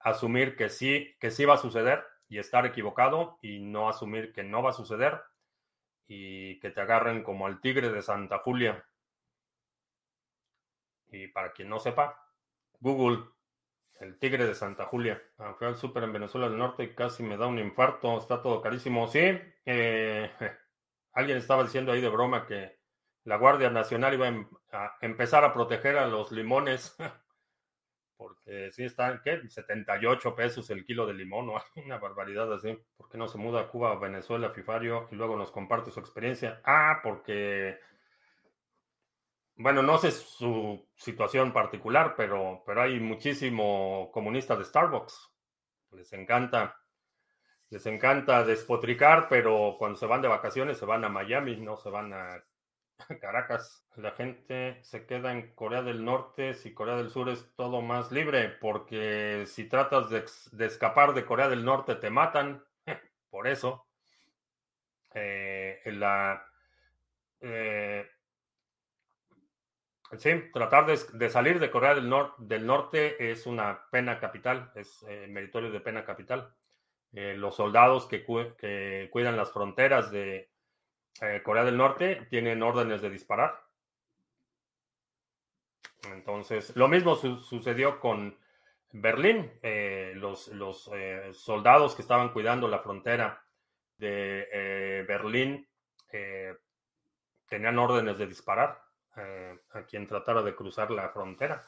asumir 0.00 0.56
que 0.56 0.68
sí, 0.68 1.16
que 1.20 1.30
sí 1.30 1.44
va 1.44 1.54
a 1.54 1.58
suceder 1.58 2.04
y 2.28 2.38
estar 2.38 2.66
equivocado 2.66 3.38
y 3.42 3.60
no 3.60 3.88
asumir 3.88 4.32
que 4.32 4.42
no 4.42 4.62
va 4.62 4.70
a 4.70 4.74
suceder 4.74 5.20
y 6.06 6.58
que 6.60 6.70
te 6.70 6.80
agarren 6.80 7.22
como 7.22 7.46
al 7.46 7.60
tigre 7.60 7.90
de 7.90 8.02
Santa 8.02 8.38
Julia. 8.38 8.84
Y 11.10 11.28
para 11.28 11.52
quien 11.52 11.68
no 11.68 11.78
sepa, 11.78 12.22
Google, 12.80 13.24
el 14.00 14.18
tigre 14.18 14.46
de 14.46 14.54
Santa 14.54 14.86
Julia. 14.86 15.20
Ah, 15.38 15.54
fui 15.58 15.66
al 15.66 15.76
súper 15.76 16.04
en 16.04 16.12
Venezuela 16.12 16.48
del 16.48 16.58
Norte 16.58 16.84
y 16.84 16.94
casi 16.94 17.22
me 17.22 17.36
da 17.36 17.46
un 17.46 17.58
infarto, 17.58 18.18
está 18.18 18.42
todo 18.42 18.60
carísimo. 18.60 19.06
Sí, 19.08 19.20
eh, 19.64 20.30
alguien 21.12 21.38
estaba 21.38 21.62
diciendo 21.62 21.92
ahí 21.92 22.00
de 22.00 22.08
broma 22.08 22.46
que 22.46 22.77
la 23.28 23.36
Guardia 23.36 23.68
Nacional 23.68 24.14
iba 24.14 24.26
em, 24.26 24.48
a 24.72 24.96
empezar 25.02 25.44
a 25.44 25.52
proteger 25.52 25.98
a 25.98 26.06
los 26.06 26.32
limones, 26.32 26.96
porque 28.16 28.72
sí 28.72 28.84
están, 28.84 29.20
¿qué? 29.22 29.46
78 29.46 30.34
pesos 30.34 30.70
el 30.70 30.82
kilo 30.86 31.06
de 31.06 31.12
limón, 31.12 31.50
o 31.50 31.62
una 31.84 31.98
barbaridad 31.98 32.50
así. 32.54 32.78
¿Por 32.96 33.10
qué 33.10 33.18
no 33.18 33.28
se 33.28 33.36
muda 33.36 33.60
a 33.60 33.68
Cuba, 33.68 33.98
Venezuela, 33.98 34.48
Fifario 34.50 35.08
y 35.12 35.16
luego 35.16 35.36
nos 35.36 35.50
comparte 35.50 35.90
su 35.90 36.00
experiencia? 36.00 36.62
Ah, 36.64 37.00
porque, 37.02 37.78
bueno, 39.56 39.82
no 39.82 39.98
sé 39.98 40.10
su 40.10 40.88
situación 40.96 41.52
particular, 41.52 42.14
pero, 42.16 42.62
pero 42.64 42.80
hay 42.80 42.98
muchísimo 42.98 44.10
comunista 44.10 44.56
de 44.56 44.64
Starbucks. 44.64 45.30
Les 45.90 46.10
encanta 46.14 46.76
les 47.70 47.84
encanta 47.84 48.44
despotricar, 48.44 49.28
pero 49.28 49.76
cuando 49.78 49.98
se 49.98 50.06
van 50.06 50.22
de 50.22 50.28
vacaciones 50.28 50.78
se 50.78 50.86
van 50.86 51.04
a 51.04 51.10
Miami, 51.10 51.56
no 51.56 51.76
se 51.76 51.90
van 51.90 52.14
a 52.14 52.42
Caracas, 53.20 53.86
la 53.96 54.12
gente 54.12 54.82
se 54.82 55.06
queda 55.06 55.32
en 55.32 55.54
Corea 55.54 55.82
del 55.82 56.04
Norte 56.04 56.54
si 56.54 56.74
Corea 56.74 56.96
del 56.96 57.10
Sur 57.10 57.28
es 57.28 57.54
todo 57.56 57.80
más 57.80 58.12
libre, 58.12 58.48
porque 58.48 59.44
si 59.46 59.68
tratas 59.68 60.10
de, 60.10 60.24
escapar 60.66 61.14
de 61.14 61.24
Corea 61.24 61.48
del 61.48 61.64
Norte 61.64 61.94
te 61.96 62.10
matan, 62.10 62.64
por 63.30 63.46
eso. 63.46 63.86
Eh, 65.14 65.80
la, 65.86 66.44
eh, 67.40 68.06
sí, 70.18 70.30
tratar 70.52 70.86
de, 70.86 71.30
salir 71.30 71.58
de 71.60 71.70
Corea 71.70 71.94
del, 71.94 72.66
Norte 72.66 73.30
es 73.30 73.46
una 73.46 73.86
pena 73.90 74.20
capital, 74.20 74.70
es 74.74 75.04
eh, 75.08 75.26
meritorio 75.28 75.70
de 75.70 75.80
pena 75.80 76.04
capital. 76.04 76.54
los 77.12 77.56
soldados 77.56 78.06
que 78.06 78.24
cuidan 78.24 79.36
las 79.36 79.50
fronteras 79.52 80.10
de 80.10 80.47
eh, 81.20 81.42
Corea 81.42 81.64
del 81.64 81.76
Norte 81.76 82.26
tienen 82.30 82.62
órdenes 82.62 83.02
de 83.02 83.10
disparar. 83.10 83.60
Entonces, 86.12 86.74
lo 86.76 86.88
mismo 86.88 87.16
sucedió 87.16 87.98
con 88.00 88.38
Berlín. 88.92 89.50
Eh, 89.62 90.12
los, 90.14 90.50
eh, 90.94 91.30
soldados 91.32 91.94
que 91.94 92.02
estaban 92.02 92.32
cuidando 92.32 92.68
la 92.68 92.78
frontera 92.78 93.44
de 93.96 95.04
Berlín 95.08 95.68
tenían 97.48 97.78
órdenes 97.78 98.16
de 98.16 98.28
disparar 98.28 98.80
a 99.72 99.82
quien 99.82 100.06
tratara 100.06 100.40
de 100.42 100.54
cruzar 100.54 100.92
la 100.92 101.08
frontera. 101.08 101.64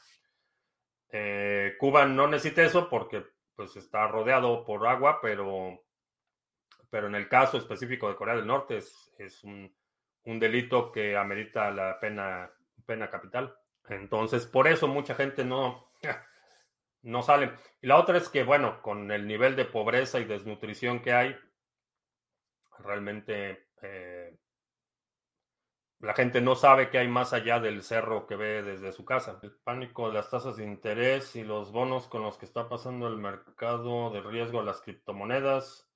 Cuba 1.77 2.05
no 2.05 2.27
necesita 2.27 2.63
eso 2.63 2.89
porque 2.89 3.25
pues 3.53 3.75
está 3.75 4.07
rodeado 4.07 4.63
por 4.63 4.87
agua, 4.87 5.19
pero, 5.21 5.83
pero 6.91 7.07
en 7.07 7.15
el 7.15 7.27
caso 7.27 7.57
específico 7.57 8.07
de 8.09 8.15
Corea 8.15 8.35
del 8.35 8.45
Norte 8.45 8.77
es, 8.77 9.11
es 9.17 9.43
un, 9.43 9.73
un, 10.25 10.39
delito 10.39 10.91
que 10.91 11.17
amerita 11.17 11.71
la 11.71 11.99
pena, 11.99 12.51
pena 12.85 13.09
capital. 13.09 13.55
Entonces, 13.87 14.45
por 14.45 14.67
eso 14.67 14.87
mucha 14.87 15.15
gente 15.15 15.43
no, 15.43 15.89
no 17.01 17.23
sale. 17.23 17.53
Y 17.81 17.87
la 17.87 17.97
otra 17.97 18.17
es 18.17 18.29
que, 18.29 18.43
bueno, 18.43 18.81
con 18.83 19.09
el 19.09 19.25
nivel 19.25 19.55
de 19.55 19.65
pobreza 19.65 20.19
y 20.19 20.25
desnutrición 20.25 21.01
que 21.01 21.13
hay, 21.13 21.35
realmente 22.79 23.69
eh, 23.81 24.37
la 26.01 26.13
gente 26.13 26.41
no 26.41 26.55
sabe 26.55 26.89
qué 26.89 26.97
hay 26.97 27.07
más 27.07 27.31
allá 27.31 27.59
del 27.59 27.83
cerro 27.83 28.25
que 28.27 28.35
ve 28.35 28.63
desde 28.63 28.91
su 28.91 29.05
casa. 29.05 29.39
El 29.43 29.53
pánico 29.63 30.07
de 30.07 30.15
las 30.15 30.29
tasas 30.29 30.57
de 30.57 30.65
interés 30.65 31.35
y 31.35 31.43
los 31.43 31.71
bonos 31.71 32.07
con 32.07 32.23
los 32.23 32.37
que 32.37 32.45
está 32.45 32.67
pasando 32.67 33.07
el 33.07 33.17
mercado 33.17 34.09
de 34.09 34.21
riesgo 34.21 34.61
las 34.61 34.81
criptomonedas. 34.81 35.90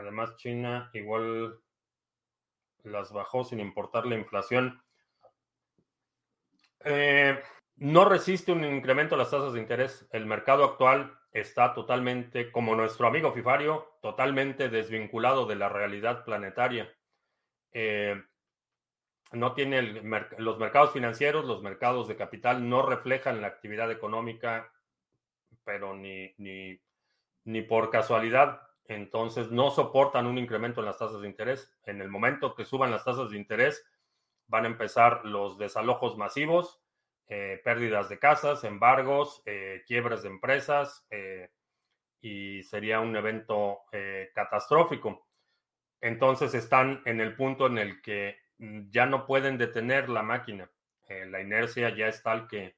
Además, 0.00 0.36
China 0.36 0.90
igual 0.94 1.60
las 2.84 3.12
bajó 3.12 3.44
sin 3.44 3.60
importar 3.60 4.06
la 4.06 4.14
inflación. 4.14 4.82
Eh, 6.84 7.38
no 7.76 8.06
resiste 8.06 8.50
un 8.50 8.64
incremento 8.64 9.14
de 9.14 9.18
las 9.18 9.30
tasas 9.30 9.52
de 9.52 9.60
interés. 9.60 10.08
El 10.10 10.24
mercado 10.24 10.64
actual 10.64 11.18
está 11.32 11.74
totalmente, 11.74 12.50
como 12.50 12.74
nuestro 12.74 13.06
amigo 13.06 13.32
Fifario, 13.32 13.98
totalmente 14.00 14.70
desvinculado 14.70 15.44
de 15.44 15.56
la 15.56 15.68
realidad 15.68 16.24
planetaria. 16.24 16.90
Eh, 17.72 18.22
no 19.32 19.52
tiene 19.52 19.82
los 20.38 20.58
mercados 20.58 20.92
financieros, 20.92 21.44
los 21.44 21.62
mercados 21.62 22.08
de 22.08 22.16
capital 22.16 22.68
no 22.68 22.82
reflejan 22.82 23.42
la 23.42 23.48
actividad 23.48 23.90
económica, 23.92 24.72
pero 25.62 25.94
ni, 25.94 26.34
ni, 26.38 26.80
ni 27.44 27.62
por 27.62 27.90
casualidad. 27.90 28.69
Entonces 28.86 29.50
no 29.50 29.70
soportan 29.70 30.26
un 30.26 30.38
incremento 30.38 30.80
en 30.80 30.86
las 30.86 30.98
tasas 30.98 31.20
de 31.20 31.28
interés. 31.28 31.72
En 31.84 32.00
el 32.00 32.08
momento 32.08 32.54
que 32.54 32.64
suban 32.64 32.90
las 32.90 33.04
tasas 33.04 33.30
de 33.30 33.36
interés, 33.36 33.84
van 34.50 34.64
a 34.64 34.68
empezar 34.68 35.24
los 35.24 35.58
desalojos 35.58 36.16
masivos, 36.18 36.82
eh, 37.28 37.60
pérdidas 37.62 38.08
de 38.08 38.18
casas, 38.18 38.64
embargos, 38.64 39.42
eh, 39.46 39.84
quiebras 39.86 40.24
de 40.24 40.28
empresas, 40.30 41.06
eh, 41.10 41.48
y 42.20 42.64
sería 42.64 43.00
un 43.00 43.16
evento 43.16 43.82
catastrófico. 44.34 45.26
Entonces 46.00 46.54
están 46.54 47.02
en 47.06 47.20
el 47.20 47.36
punto 47.36 47.68
en 47.68 47.78
el 47.78 48.02
que 48.02 48.36
mm, 48.58 48.90
ya 48.90 49.06
no 49.06 49.26
pueden 49.26 49.56
detener 49.56 50.08
la 50.08 50.22
máquina. 50.22 50.70
la 51.08 51.40
inercia 51.40 51.90
ya 51.90 52.06
es 52.06 52.22
tal 52.22 52.46
que 52.46 52.76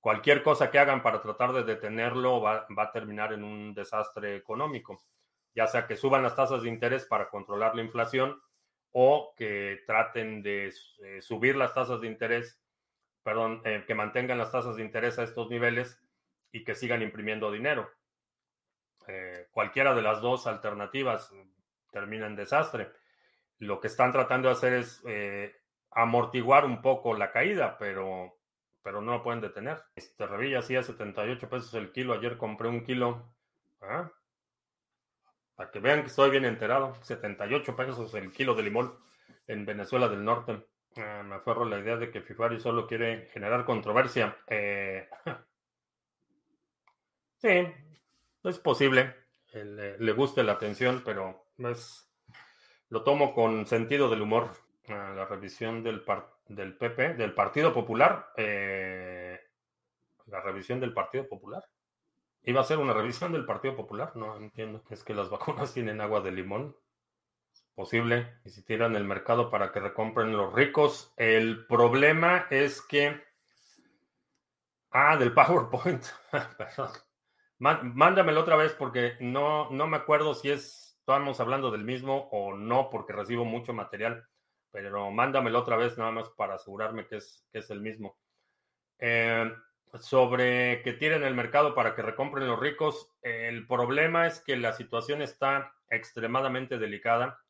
cualquier 0.00 0.42
cosa 0.42 0.70
que 0.70 0.78
hagan 0.78 1.02
para 1.02 1.20
tratar 1.20 1.52
de 1.52 1.62
detenerlo 1.62 2.40
va, 2.40 2.66
va 2.76 2.84
a 2.84 2.92
terminar 2.92 3.34
en 3.34 3.44
un 3.44 3.74
desastre 3.74 4.36
económico 4.36 4.98
ya 5.56 5.66
sea 5.66 5.86
que 5.86 5.96
suban 5.96 6.22
las 6.22 6.36
tasas 6.36 6.62
de 6.62 6.68
interés 6.68 7.06
para 7.06 7.30
controlar 7.30 7.74
la 7.74 7.82
inflación 7.82 8.40
o 8.92 9.34
que 9.36 9.82
traten 9.86 10.42
de 10.42 10.72
eh, 11.02 11.22
subir 11.22 11.56
las 11.56 11.72
tasas 11.72 12.02
de 12.02 12.06
interés, 12.06 12.62
perdón, 13.22 13.62
eh, 13.64 13.84
que 13.86 13.94
mantengan 13.94 14.36
las 14.36 14.52
tasas 14.52 14.76
de 14.76 14.82
interés 14.82 15.18
a 15.18 15.22
estos 15.22 15.48
niveles 15.48 15.98
y 16.52 16.62
que 16.62 16.74
sigan 16.74 17.00
imprimiendo 17.00 17.50
dinero. 17.50 17.90
Eh, 19.08 19.48
cualquiera 19.50 19.94
de 19.94 20.02
las 20.02 20.20
dos 20.20 20.46
alternativas 20.46 21.32
termina 21.90 22.26
en 22.26 22.36
desastre. 22.36 22.90
Lo 23.58 23.80
que 23.80 23.86
están 23.86 24.12
tratando 24.12 24.48
de 24.48 24.54
hacer 24.54 24.74
es 24.74 25.02
amortiguar 25.90 26.66
un 26.66 26.82
poco 26.82 27.14
la 27.14 27.32
caída, 27.32 27.78
pero, 27.78 28.36
pero 28.82 29.00
no 29.00 29.12
lo 29.12 29.22
pueden 29.22 29.40
detener. 29.40 29.82
Este 29.94 30.24
hacía 30.56 30.82
78 30.82 31.48
pesos 31.48 31.72
el 31.72 31.92
kilo. 31.92 32.12
Ayer 32.12 32.36
compré 32.36 32.68
un 32.68 32.84
kilo. 32.84 33.32
¿Ah? 33.80 34.10
Para 35.56 35.70
que 35.70 35.80
vean 35.80 36.02
que 36.02 36.08
estoy 36.08 36.30
bien 36.30 36.44
enterado. 36.44 36.94
78 37.02 37.74
pesos 37.74 38.14
el 38.14 38.32
kilo 38.32 38.54
de 38.54 38.62
limón 38.62 38.94
en 39.46 39.64
Venezuela 39.64 40.08
del 40.08 40.24
Norte. 40.24 40.66
Ah, 40.96 41.22
me 41.24 41.36
aferro 41.36 41.64
a 41.64 41.68
la 41.68 41.78
idea 41.78 41.96
de 41.96 42.10
que 42.10 42.20
Fifari 42.20 42.60
solo 42.60 42.86
quiere 42.86 43.26
generar 43.32 43.64
controversia. 43.64 44.36
Eh, 44.46 45.08
sí, 47.38 47.66
es 48.44 48.58
posible. 48.58 49.14
Le, 49.52 49.98
le, 49.98 50.12
guste 50.12 50.42
la 50.42 50.52
atención, 50.52 51.02
pero 51.02 51.46
lo 52.90 53.02
tomo 53.02 53.34
con 53.34 53.66
sentido 53.66 54.10
del 54.10 54.22
humor. 54.22 54.50
Ah, 54.88 55.12
la 55.16 55.24
revisión 55.24 55.82
del, 55.82 56.04
del 56.48 56.76
PP, 56.76 57.14
del 57.14 57.34
Partido 57.34 57.72
Popular. 57.72 58.32
Eh, 58.36 59.40
la 60.26 60.40
revisión 60.42 60.80
del 60.80 60.92
Partido 60.92 61.26
Popular. 61.28 61.64
Iba 62.48 62.60
a 62.60 62.64
ser 62.64 62.78
una 62.78 62.92
revisión 62.92 63.32
del 63.32 63.44
Partido 63.44 63.74
Popular, 63.74 64.12
no 64.14 64.36
entiendo. 64.36 64.80
Es 64.88 65.02
que 65.02 65.14
las 65.14 65.28
vacunas 65.30 65.74
tienen 65.74 66.00
agua 66.00 66.20
de 66.20 66.30
limón. 66.30 66.76
Es 67.52 67.64
posible. 67.74 68.38
Y 68.44 68.50
si 68.50 68.62
tiran 68.62 68.94
el 68.94 69.02
mercado 69.02 69.50
para 69.50 69.72
que 69.72 69.80
recompren 69.80 70.36
los 70.36 70.52
ricos. 70.52 71.12
El 71.16 71.66
problema 71.66 72.46
es 72.50 72.80
que. 72.82 73.20
Ah, 74.92 75.16
del 75.16 75.34
PowerPoint. 75.34 76.04
Perdón. 76.56 76.90
Mándamelo 77.58 78.42
otra 78.42 78.54
vez 78.54 78.74
porque 78.74 79.16
no, 79.18 79.68
no 79.70 79.88
me 79.88 79.96
acuerdo 79.96 80.32
si 80.34 80.50
es, 80.50 80.96
estamos 81.00 81.40
hablando 81.40 81.72
del 81.72 81.82
mismo 81.82 82.28
o 82.30 82.54
no, 82.54 82.90
porque 82.90 83.12
recibo 83.12 83.44
mucho 83.44 83.72
material. 83.72 84.24
Pero 84.70 85.10
mándamelo 85.10 85.58
otra 85.58 85.76
vez 85.76 85.98
nada 85.98 86.12
más 86.12 86.28
para 86.30 86.54
asegurarme 86.54 87.08
que 87.08 87.16
es, 87.16 87.44
que 87.50 87.58
es 87.58 87.70
el 87.70 87.80
mismo. 87.80 88.16
Eh, 89.00 89.50
sobre 89.94 90.82
que 90.82 90.92
tienen 90.92 91.22
el 91.22 91.34
mercado 91.34 91.74
para 91.74 91.94
que 91.94 92.02
recompren 92.02 92.46
los 92.46 92.60
ricos. 92.60 93.12
El 93.22 93.66
problema 93.66 94.26
es 94.26 94.40
que 94.40 94.56
la 94.56 94.72
situación 94.72 95.22
está 95.22 95.74
extremadamente 95.90 96.78
delicada. 96.78 97.40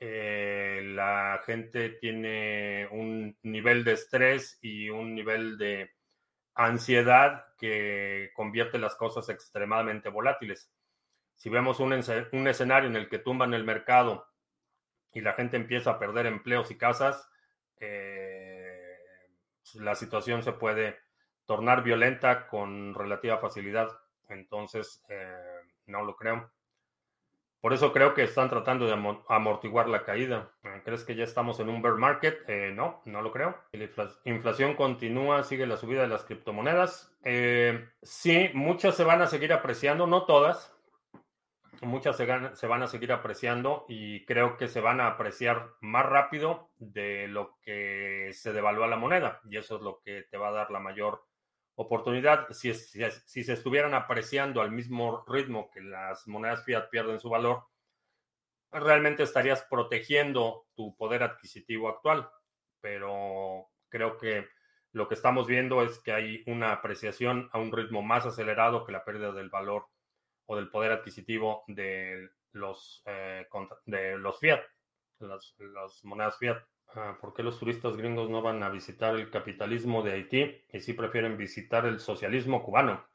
Eh, 0.00 0.82
la 0.94 1.40
gente 1.44 1.90
tiene 1.90 2.88
un 2.90 3.36
nivel 3.42 3.84
de 3.84 3.92
estrés 3.92 4.58
y 4.62 4.90
un 4.90 5.14
nivel 5.14 5.58
de 5.58 5.90
ansiedad 6.54 7.46
que 7.56 8.30
convierte 8.34 8.78
las 8.78 8.94
cosas 8.94 9.28
extremadamente 9.28 10.08
volátiles. 10.08 10.72
Si 11.34 11.48
vemos 11.48 11.78
un, 11.78 11.92
escenario 11.92 12.88
en 12.88 12.96
el 12.96 13.08
que 13.08 13.18
tumban 13.18 13.54
el 13.54 13.64
mercado 13.64 14.26
y 15.12 15.20
la 15.20 15.34
gente 15.34 15.56
empieza 15.56 15.92
a 15.92 15.98
perder 15.98 16.26
empleos 16.26 16.70
y 16.70 16.76
casas, 16.76 17.28
eh, 17.78 18.98
la 19.74 19.94
situación 19.94 20.42
se 20.42 20.52
puede 20.52 20.98
tornar 21.48 21.82
violenta 21.82 22.46
con 22.46 22.94
relativa 22.94 23.38
facilidad. 23.38 23.88
Entonces, 24.28 25.02
eh, 25.08 25.62
no 25.86 26.04
lo 26.04 26.14
creo. 26.14 26.52
Por 27.60 27.72
eso 27.72 27.92
creo 27.92 28.14
que 28.14 28.22
están 28.22 28.50
tratando 28.50 28.86
de 28.86 28.92
amortiguar 29.28 29.88
la 29.88 30.04
caída. 30.04 30.52
¿Crees 30.84 31.04
que 31.04 31.16
ya 31.16 31.24
estamos 31.24 31.58
en 31.58 31.70
un 31.70 31.82
bear 31.82 31.96
market? 31.96 32.48
Eh, 32.48 32.70
no, 32.72 33.02
no 33.06 33.22
lo 33.22 33.32
creo. 33.32 33.56
La 33.72 33.88
inflación 34.24 34.76
continúa, 34.76 35.42
sigue 35.42 35.66
la 35.66 35.78
subida 35.78 36.02
de 36.02 36.08
las 36.08 36.24
criptomonedas. 36.24 37.16
Eh, 37.24 37.88
sí, 38.02 38.50
muchas 38.52 38.94
se 38.94 39.04
van 39.04 39.22
a 39.22 39.26
seguir 39.26 39.52
apreciando, 39.52 40.06
no 40.06 40.24
todas. 40.24 40.72
Muchas 41.80 42.16
se, 42.16 42.26
se 42.54 42.66
van 42.66 42.82
a 42.82 42.88
seguir 42.88 43.10
apreciando 43.10 43.86
y 43.88 44.24
creo 44.26 44.56
que 44.56 44.68
se 44.68 44.80
van 44.80 45.00
a 45.00 45.08
apreciar 45.08 45.70
más 45.80 46.04
rápido 46.04 46.70
de 46.76 47.26
lo 47.26 47.56
que 47.62 48.30
se 48.34 48.52
devalúa 48.52 48.86
la 48.86 48.96
moneda. 48.96 49.40
Y 49.48 49.56
eso 49.56 49.76
es 49.76 49.82
lo 49.82 50.00
que 50.04 50.24
te 50.30 50.36
va 50.36 50.48
a 50.48 50.52
dar 50.52 50.70
la 50.70 50.78
mayor 50.78 51.27
oportunidad, 51.80 52.50
si, 52.50 52.74
si, 52.74 53.44
se 53.44 53.52
estuvieran 53.52 53.94
apreciando 53.94 54.60
al 54.60 54.72
mismo 54.72 55.24
ritmo 55.28 55.70
que 55.70 55.80
las 55.80 56.26
monedas 56.26 56.64
fiat 56.64 56.90
pierden 56.90 57.20
su 57.20 57.30
valor, 57.30 57.66
realmente 58.72 59.22
estarías 59.22 59.62
protegiendo 59.70 60.66
tu 60.74 60.96
poder 60.96 61.22
adquisitivo 61.22 61.88
actual. 61.88 62.28
Pero 62.80 63.70
creo 63.88 64.18
que 64.18 64.48
lo 64.90 65.06
que 65.06 65.14
estamos 65.14 65.46
viendo 65.46 65.82
es 65.82 66.00
que 66.00 66.12
hay 66.12 66.42
una 66.48 66.72
apreciación 66.72 67.48
a 67.52 67.58
un 67.58 67.70
ritmo 67.70 68.02
más 68.02 68.26
acelerado 68.26 68.84
que 68.84 68.92
la 68.92 69.04
pérdida 69.04 69.30
del 69.30 69.48
valor 69.48 69.86
o 70.46 70.56
del 70.56 70.70
poder 70.70 70.90
adquisitivo 70.90 71.62
de 71.68 72.28
los, 72.52 73.04
eh, 73.06 73.46
de 73.84 74.18
los 74.18 74.40
fiat, 74.40 74.62
las 75.20 76.00
monedas 76.02 76.38
fiat. 76.38 76.58
Ah, 76.94 77.18
¿Por 77.20 77.34
qué 77.34 77.42
los 77.42 77.58
turistas 77.58 77.96
gringos 77.96 78.30
no 78.30 78.40
van 78.40 78.62
a 78.62 78.70
visitar 78.70 79.14
el 79.14 79.30
capitalismo 79.30 80.02
de 80.02 80.12
Haití 80.12 80.64
y 80.72 80.80
sí 80.80 80.94
prefieren 80.94 81.36
visitar 81.36 81.84
el 81.86 82.00
socialismo 82.00 82.62
cubano? 82.62 83.06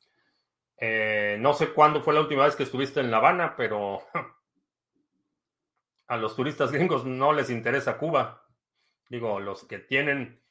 Eh, 0.77 1.37
no 1.39 1.53
sé 1.53 1.69
cuándo 1.73 2.01
fue 2.01 2.13
la 2.13 2.21
última 2.21 2.45
vez 2.45 2.55
que 2.55 2.63
estuviste 2.63 2.99
en 2.99 3.09
La 3.09 3.17
Habana, 3.17 3.55
pero 3.55 4.01
a 6.07 6.17
los 6.17 6.35
turistas 6.35 6.71
gringos 6.71 7.05
no 7.05 7.33
les 7.33 7.49
interesa 7.49 7.97
Cuba. 7.97 8.45
Digo, 9.09 9.39
los 9.39 9.65
que 9.65 9.79
tienen 9.79 10.41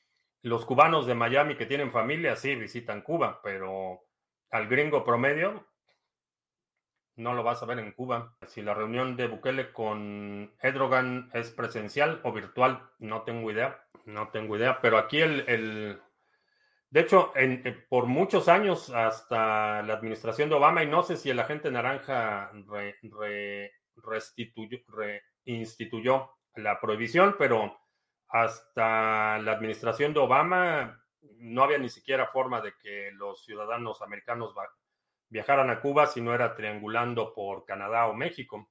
los 0.43 0.64
cubanos 0.64 1.07
de 1.07 1.14
Miami 1.14 1.57
que 1.57 1.66
tienen 1.66 1.93
familia 1.93 2.35
sí 2.35 2.55
visitan 2.57 3.03
Cuba, 3.03 3.41
pero 3.43 4.05
al 4.51 4.66
gringo 4.66 5.05
promedio 5.05 5.68
no 7.17 7.35
lo 7.35 7.43
vas 7.43 7.63
a 7.63 7.67
ver 7.67 7.79
en 7.79 7.93
Cuba. 7.93 8.37
Si 8.47 8.63
la 8.63 8.75
reunión 8.75 9.17
de 9.17 9.27
Bukele 9.27 9.73
con 9.73 10.53
Erdogan 10.61 11.31
es 11.35 11.51
presencial 11.51 12.21
o 12.25 12.33
virtual, 12.33 12.83
no 12.99 13.23
tengo 13.23 13.51
idea, 13.51 13.85
no 14.05 14.29
tengo 14.29 14.57
idea, 14.57 14.81
pero 14.81 14.99
aquí 14.99 15.21
el, 15.21 16.01
de 16.93 17.01
hecho, 17.01 17.33
eh, 17.37 17.87
por 17.89 18.05
muchos 18.05 18.49
años, 18.49 18.91
hasta 18.91 19.83
la 19.83 19.95
administración 19.95 20.51
de 20.51 20.57
Obama, 20.57 20.83
y 20.83 20.87
no 20.87 21.03
sé 21.03 21.17
si 21.17 21.31
el 21.31 21.41
agente 21.41 21.71
naranja 21.71 22.51
reinstituyó 25.45 26.31
la 26.57 26.79
prohibición, 26.81 27.37
pero 27.39 27.79
hasta 28.29 29.39
la 29.39 29.53
administración 29.53 30.13
de 30.13 30.21
Obama 30.21 31.03
no 31.39 31.63
había 31.63 31.79
ni 31.79 31.89
siquiera 31.89 32.27
forma 32.27 32.61
de 32.61 32.75
que 32.83 33.11
los 33.13 33.43
ciudadanos 33.43 34.03
americanos 34.03 34.55
viajaran 35.33 35.70
a 35.70 35.80
Cuba 35.80 36.07
si 36.07 36.20
no 36.20 36.35
era 36.35 36.55
triangulando 36.55 37.33
por 37.33 37.64
Canadá 37.64 38.07
o 38.07 38.12
México. 38.12 38.68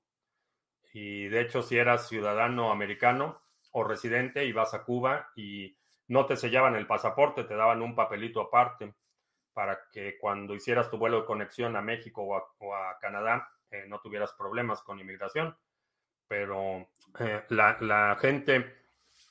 Y 0.93 1.27
de 1.27 1.41
hecho, 1.41 1.63
si 1.63 1.75
eras 1.75 2.07
ciudadano 2.07 2.71
americano 2.71 3.41
o 3.71 3.83
residente 3.83 4.45
y 4.45 4.51
vas 4.51 4.75
a 4.75 4.83
Cuba 4.83 5.31
y 5.35 5.75
no 6.07 6.27
te 6.27 6.37
sellaban 6.37 6.75
el 6.75 6.85
pasaporte, 6.85 7.45
te 7.45 7.55
daban 7.55 7.81
un 7.81 7.95
papelito 7.95 8.41
aparte 8.41 8.93
para 9.53 9.79
que 9.91 10.19
cuando 10.19 10.53
hicieras 10.53 10.89
tu 10.91 10.97
vuelo 10.97 11.21
de 11.21 11.25
conexión 11.25 11.75
a 11.75 11.81
México 11.81 12.21
o 12.21 12.75
a, 12.75 12.99
Canadá 12.99 13.49
eh, 13.71 13.85
no 13.87 13.99
tuvieras 13.99 14.31
problemas 14.33 14.83
con 14.83 14.99
inmigración. 14.99 15.57
Pero 16.27 16.87
eh, 17.19 17.43
la, 17.49 18.15
gente, 18.21 18.75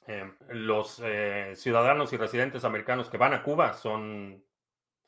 eh, 0.08 0.32
los 0.48 1.00
ciudadanos 1.54 2.12
y 2.12 2.16
residentes 2.16 2.64
americanos 2.64 3.08
que 3.08 3.18
van 3.18 3.34
a 3.34 3.42
Cuba 3.44 3.74
son 3.74 4.44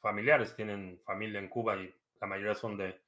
familiares, 0.01 0.55
tienen 0.55 1.01
familia 1.05 1.41
en 1.41 1.49
Cuba 1.49 1.77
y 1.77 1.93
la 2.23 2.29
mayoría 2.29 2.55
son 2.55 2.77
de 2.79 3.03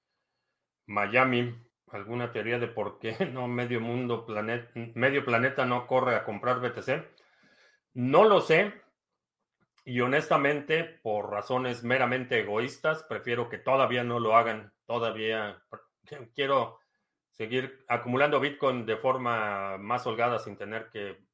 Miami. 0.86 1.56
¿Alguna 1.92 2.32
teoría 2.32 2.58
de 2.58 2.66
por 2.66 2.98
qué 2.98 3.16
no 3.32 3.46
medio 3.46 3.80
mundo, 3.80 4.26
planeta, 4.26 4.70
medio 4.94 5.24
planeta 5.24 5.64
no 5.64 5.86
corre 5.86 6.16
a 6.16 6.24
comprar 6.24 6.60
BTC? 6.60 7.04
No 7.94 8.24
lo 8.24 8.40
sé. 8.40 8.74
Y 9.84 10.00
honestamente, 10.00 10.82
por 10.82 11.30
razones 11.30 11.84
meramente 11.84 12.40
egoístas, 12.40 13.04
prefiero 13.04 13.48
que 13.48 13.58
todavía 13.58 14.02
no 14.02 14.18
lo 14.18 14.36
hagan. 14.36 14.72
Todavía 14.84 15.62
quiero 16.34 16.80
seguir 17.30 17.84
acumulando 17.88 18.40
Bitcoin 18.40 18.84
de 18.84 18.96
forma 18.96 19.78
más 19.78 20.06
holgada 20.08 20.40
sin 20.40 20.56
tener 20.56 20.90
que 20.90 21.24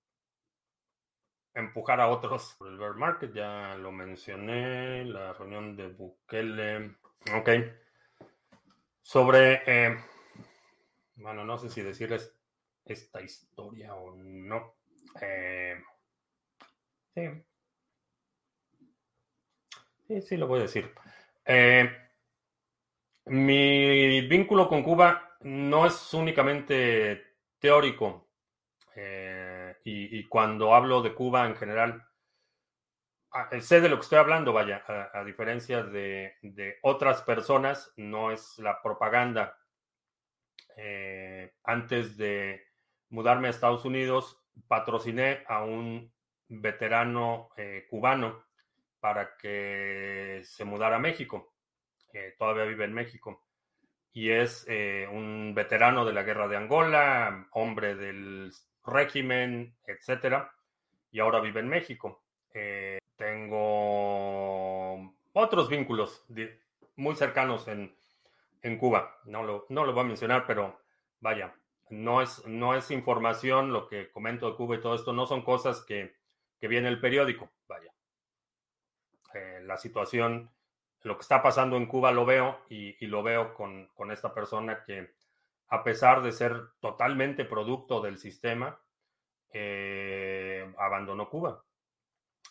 empujar 1.54 2.02
a 2.02 2.08
otros. 2.08 2.58
El 2.60 2.76
bear 2.76 2.94
market 2.94 3.32
ya 3.32 3.74
lo 3.76 3.90
mencioné, 3.90 5.06
la 5.06 5.32
reunión 5.32 5.76
de 5.76 5.88
Bukele. 5.88 7.00
Ok. 7.28 7.50
Sobre, 9.02 9.62
eh, 9.66 9.96
bueno, 11.16 11.44
no 11.44 11.58
sé 11.58 11.68
si 11.68 11.82
decirles 11.82 12.34
esta 12.84 13.20
historia 13.20 13.94
o 13.94 14.14
no. 14.16 14.76
Eh, 15.20 15.76
sí. 17.14 17.22
Sí, 20.08 20.22
sí, 20.22 20.36
lo 20.36 20.46
voy 20.46 20.60
a 20.60 20.62
decir. 20.62 20.92
Eh, 21.44 21.90
mi 23.26 24.20
vínculo 24.28 24.68
con 24.68 24.82
Cuba 24.82 25.36
no 25.40 25.86
es 25.86 26.14
únicamente 26.14 27.36
teórico. 27.58 28.28
y, 29.84 30.28
cuando 30.28 30.74
hablo 30.74 31.02
de 31.02 31.14
Cuba 31.14 31.46
en 31.46 31.56
general, 31.56 32.09
sé 33.60 33.80
de 33.80 33.88
lo 33.88 33.96
que 33.96 34.02
estoy 34.02 34.18
hablando, 34.18 34.52
vaya, 34.52 34.82
a, 35.12 35.24
diferencia 35.24 35.82
de, 35.82 36.34
otras 36.82 37.22
personas, 37.22 37.92
no 37.96 38.30
es 38.30 38.58
la 38.58 38.82
propaganda. 38.82 39.56
Eh, 40.76 41.52
antes 41.64 42.16
de 42.16 42.62
mudarme 43.10 43.48
a 43.48 43.50
Estados 43.50 43.84
Unidos, 43.84 44.42
patrociné 44.66 45.44
a 45.46 45.64
un 45.64 46.12
veterano 46.48 47.50
eh, 47.56 47.86
cubano 47.88 48.44
para 48.98 49.36
que 49.36 50.42
se 50.44 50.64
mudara 50.64 50.96
a 50.96 51.00
México. 51.00 51.54
todavía 52.38 52.64
vive 52.64 52.84
en 52.84 52.94
México. 52.94 53.44
Y 54.12 54.30
es 54.30 54.66
un 55.12 55.52
veterano 55.54 56.04
de 56.04 56.12
la 56.12 56.24
guerra 56.24 56.48
de 56.48 56.56
Angola, 56.56 57.46
hombre 57.52 57.94
del 57.94 58.52
régimen, 58.84 59.76
etcétera, 59.86 60.52
y 61.12 61.20
ahora 61.20 61.40
vive 61.40 61.60
en 61.60 61.68
México. 61.68 62.24
Tengo 63.20 65.12
otros 65.34 65.68
vínculos 65.68 66.24
muy 66.96 67.14
cercanos 67.14 67.68
en, 67.68 67.94
Cuba. 68.78 69.14
No 69.26 69.42
lo, 69.42 69.66
no 69.68 69.92
voy 69.92 70.00
a 70.00 70.08
mencionar, 70.08 70.46
pero 70.46 70.80
vaya, 71.20 71.54
no 71.90 72.22
es, 72.22 72.46
no 72.46 72.74
es 72.74 72.90
información 72.90 73.74
lo 73.74 73.88
que 73.88 74.10
comento 74.10 74.48
de 74.48 74.56
Cuba 74.56 74.76
y 74.76 74.80
todo 74.80 74.94
esto, 74.94 75.12
no 75.12 75.26
son 75.26 75.42
cosas 75.42 75.84
que, 75.84 76.16
que 76.58 76.66
viene 76.66 76.88
el 76.88 76.98
periódico, 76.98 77.50
vaya. 77.68 77.92
Eh, 79.34 79.60
la 79.64 79.76
situación, 79.76 80.50
lo 81.02 81.16
que 81.16 81.22
está 81.22 81.42
pasando 81.42 81.76
en 81.76 81.84
Cuba 81.84 82.12
lo 82.12 82.24
veo 82.24 82.60
y, 82.70 83.06
lo 83.06 83.22
veo 83.22 83.52
con, 83.52 83.88
con, 83.88 84.10
esta 84.12 84.32
persona 84.32 84.82
que 84.82 85.12
a 85.68 85.84
pesar 85.84 86.22
de 86.22 86.32
ser 86.32 86.70
totalmente 86.80 87.44
producto 87.44 88.00
del 88.00 88.16
sistema, 88.16 88.80
eh, 89.52 90.72
abandonó 90.78 91.28
Cuba. 91.28 91.62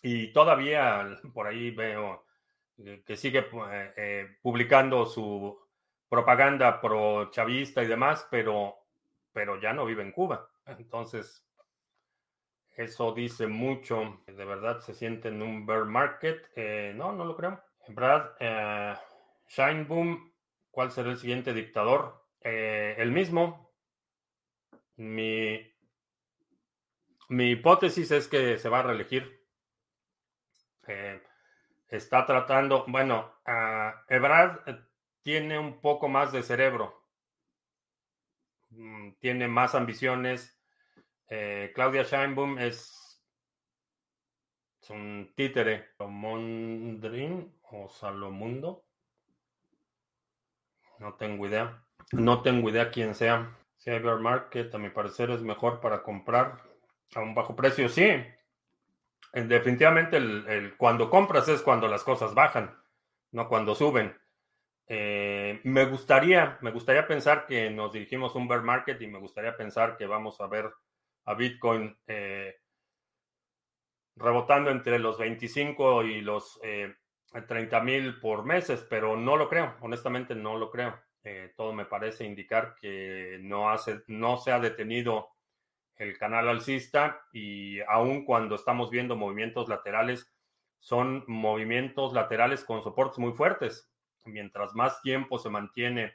Y 0.02 0.32
todavía 0.32 1.20
por 1.34 1.48
ahí 1.48 1.72
veo 1.72 2.24
eh, 2.86 3.04
que 3.06 3.18
sigue 3.18 3.40
eh, 3.40 3.94
eh, 3.98 4.38
publicando 4.42 5.06
su 5.06 5.60
propaganda 6.08 6.80
pro 6.80 7.30
chavista 7.32 7.84
y 7.84 7.88
demás, 7.88 8.28
pero, 8.32 8.76
pero 9.34 9.60
ya 9.60 9.74
no 9.74 9.86
vive 9.86 10.02
en 10.02 10.12
Cuba. 10.12 10.50
Entonces, 10.66 11.46
eso 12.76 13.14
dice 13.14 13.48
mucho. 13.48 14.22
De 14.26 14.46
verdad 14.46 14.80
se 14.80 14.94
siente 14.94 15.28
en 15.28 15.42
un 15.42 15.66
bear 15.66 15.86
market. 15.86 16.50
no, 16.96 17.12
no 17.12 17.26
lo 17.26 17.36
creo. 17.36 17.62
Brad, 17.90 18.32
eh, 18.40 18.96
Boom, 19.88 20.34
¿cuál 20.72 20.92
será 20.92 21.10
el 21.10 21.18
siguiente 21.18 21.54
dictador? 21.54 22.18
el 22.42 23.12
mismo. 23.12 23.74
Mi, 24.96 25.60
mi 27.28 27.52
hipótesis 27.52 28.12
es 28.12 28.30
que 28.30 28.58
se 28.58 28.70
va 28.70 28.80
a 28.80 28.84
reelegir 28.84 29.39
está 31.90 32.26
tratando, 32.26 32.86
bueno, 32.88 33.34
Ebrard 34.08 34.68
eh, 34.68 34.80
tiene 35.22 35.58
un 35.58 35.82
poco 35.82 36.08
más 36.08 36.32
de 36.32 36.44
cerebro, 36.44 37.04
mm, 38.70 39.12
tiene 39.20 39.48
más 39.48 39.76
ambiciones. 39.76 40.60
Eh, 41.30 41.72
Claudia 41.76 42.04
Scheinbaum 42.04 42.58
es, 42.60 42.96
un 44.90 45.34
títere, 45.36 45.90
Salomondrin 45.98 47.54
o 47.72 47.88
Salomundo. 47.90 48.86
No 50.98 51.14
tengo 51.14 51.46
idea. 51.46 51.86
No 52.12 52.42
tengo 52.42 52.70
idea 52.72 52.90
quién 52.90 53.14
sea. 53.14 53.56
Cybermarket, 53.78 54.74
a 54.74 54.80
mi 54.80 54.90
parecer, 54.90 55.30
es 55.30 55.44
mejor 55.44 55.80
para 55.80 56.02
comprar 56.02 56.64
a 57.14 57.20
un 57.20 57.36
bajo 57.36 57.56
precio. 57.56 57.88
Sí, 57.88 58.10
Definitivamente, 59.34 60.18
el, 60.18 60.76
cuando 60.78 61.10
compras 61.10 61.48
es 61.48 61.62
cuando 61.62 61.88
las 61.88 62.04
cosas 62.04 62.34
bajan, 62.34 62.76
no 63.32 63.48
cuando 63.48 63.76
suben. 63.76 64.16
Eh, 64.88 65.62
me 65.66 65.86
gustaría, 65.86 66.58
me 66.62 66.72
gustaría 66.72 67.08
pensar 67.08 67.46
que 67.46 67.70
nos 67.70 67.94
dirigimos 67.94 68.36
a 68.36 68.40
un 68.40 68.48
bear 68.48 68.64
market 68.64 69.00
y 69.00 69.08
me 69.08 69.20
gustaría 69.20 69.56
pensar 69.56 69.98
que 69.98 70.08
vamos 70.08 70.42
a 70.42 70.48
ver 70.48 70.72
a 71.26 71.36
Bitcoin 71.36 71.96
eh, 72.08 72.56
rebotando 74.16 74.72
entre 74.72 74.98
los 74.98 75.20
25 75.20 76.04
y 76.04 76.22
los 76.22 76.60
30 77.48 77.78
eh, 77.78 77.82
mil 77.84 78.20
por 78.20 78.44
meses, 78.44 78.86
pero 78.90 79.16
no 79.16 79.38
lo 79.38 79.48
creo, 79.48 79.76
honestamente 79.82 80.34
no 80.34 80.58
lo 80.58 80.72
creo. 80.72 81.00
todo 81.56 81.72
me 81.72 81.86
parece 81.86 82.26
indicar 82.26 82.74
que 82.82 83.38
no, 83.42 83.70
hace, 83.70 84.02
no 84.08 84.38
se 84.38 84.52
ha 84.52 84.60
detenido 84.60 85.30
el 86.00 86.18
canal 86.18 86.48
alcista 86.48 87.22
y 87.32 87.82
aun 87.82 88.26
cuando 88.26 88.56
estamos 88.56 88.90
viendo 88.90 89.16
movimientos 89.16 89.68
laterales, 89.68 90.34
son 90.80 91.26
movimientos 91.28 92.14
laterales 92.14 92.64
con 92.64 92.82
soportes 92.82 93.20
muy 93.20 93.34
fuertes. 93.34 93.92
Mientras 94.26 94.74
más 94.74 95.02
tiempo 95.02 95.38
se 95.38 95.50
mantiene 95.50 96.14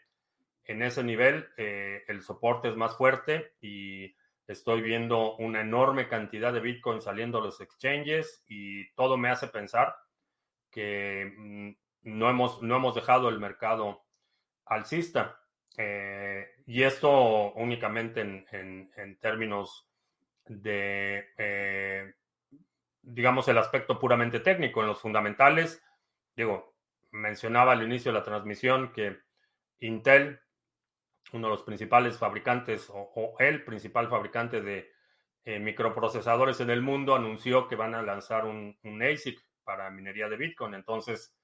en 0.65 0.83
ese 0.83 1.05
nivel, 1.05 1.49
eh, 1.59 2.03
el 2.09 2.23
soporte 2.23 2.69
es 2.69 2.77
más 2.77 2.97
fuerte 2.97 3.53
y 3.61 4.17
estoy 4.47 4.81
viendo 4.81 5.37
una 5.37 5.61
enorme 5.61 6.09
cantidad 6.09 6.53
de 6.53 6.61
Bitcoin 6.61 7.03
saliendo 7.03 7.39
a 7.39 7.43
los 7.43 7.61
exchanges 7.61 8.43
y 8.49 8.91
todo 8.95 9.19
me 9.19 9.29
hace 9.29 9.49
pensar 9.49 9.95
que 10.71 11.33
mm, 11.37 11.71
no 12.05 12.31
hemos, 12.31 12.63
no 12.63 12.77
hemos 12.77 12.95
dejado 12.95 13.29
el 13.29 13.39
mercado 13.39 14.03
alcista. 14.65 15.41
Eh, 15.77 16.47
y 16.67 16.83
esto 16.83 17.53
únicamente 17.55 18.21
en, 18.21 19.19
términos 19.21 19.89
de 20.47 21.27
eh, 21.37 22.15
digamos, 23.05 23.47
el 23.49 23.59
aspecto 23.59 23.99
puramente 23.99 24.41
técnico. 24.41 24.81
En 24.81 24.89
los 24.89 25.01
fundamentales, 25.01 25.83
digo, 26.37 26.75
mencionaba 27.11 27.73
al 27.73 27.83
inicio 27.83 28.13
de 28.13 28.19
la 28.19 28.25
transmisión 28.25 28.93
que 28.93 29.21
Intel, 29.81 30.41
uno 31.33 31.49
de 31.49 31.55
los 31.55 31.63
principales 31.63 32.19
fabricantes 32.19 32.91
o, 32.91 33.37
el 33.39 33.65
principal 33.65 34.09
fabricante 34.09 34.61
de 34.61 34.93
eh, 35.45 35.59
microprocesadores 35.59 36.61
en 36.61 36.71
el 36.71 36.81
mundo, 36.81 37.15
anunció 37.15 37.69
que 37.69 37.77
van 37.77 37.95
a 37.95 38.03
lanzar 38.03 38.47
un, 38.47 38.77
ASIC 39.03 39.41
para 39.65 39.91
minería 39.91 40.29
de 40.29 40.37
Bitcoin. 40.37 40.75
Entonces, 40.75 41.35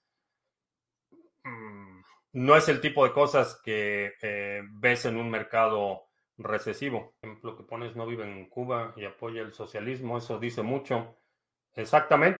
mm, 1.44 1.89
no 2.32 2.56
es 2.56 2.68
el 2.68 2.80
tipo 2.80 3.04
de 3.04 3.12
cosas 3.12 3.60
que 3.64 4.12
eh, 4.22 4.62
ves 4.72 5.04
en 5.04 5.16
un 5.16 5.30
mercado 5.30 6.02
recesivo. 6.38 7.14
Ejemplo 7.22 7.56
que 7.56 7.64
pones 7.64 7.96
no 7.96 8.06
vive 8.06 8.24
en 8.24 8.48
Cuba 8.48 8.94
y 8.96 9.04
apoya 9.04 9.42
el 9.42 9.52
socialismo, 9.52 10.18
eso 10.18 10.38
dice 10.38 10.62
mucho. 10.62 11.16
Exactamente, 11.74 12.39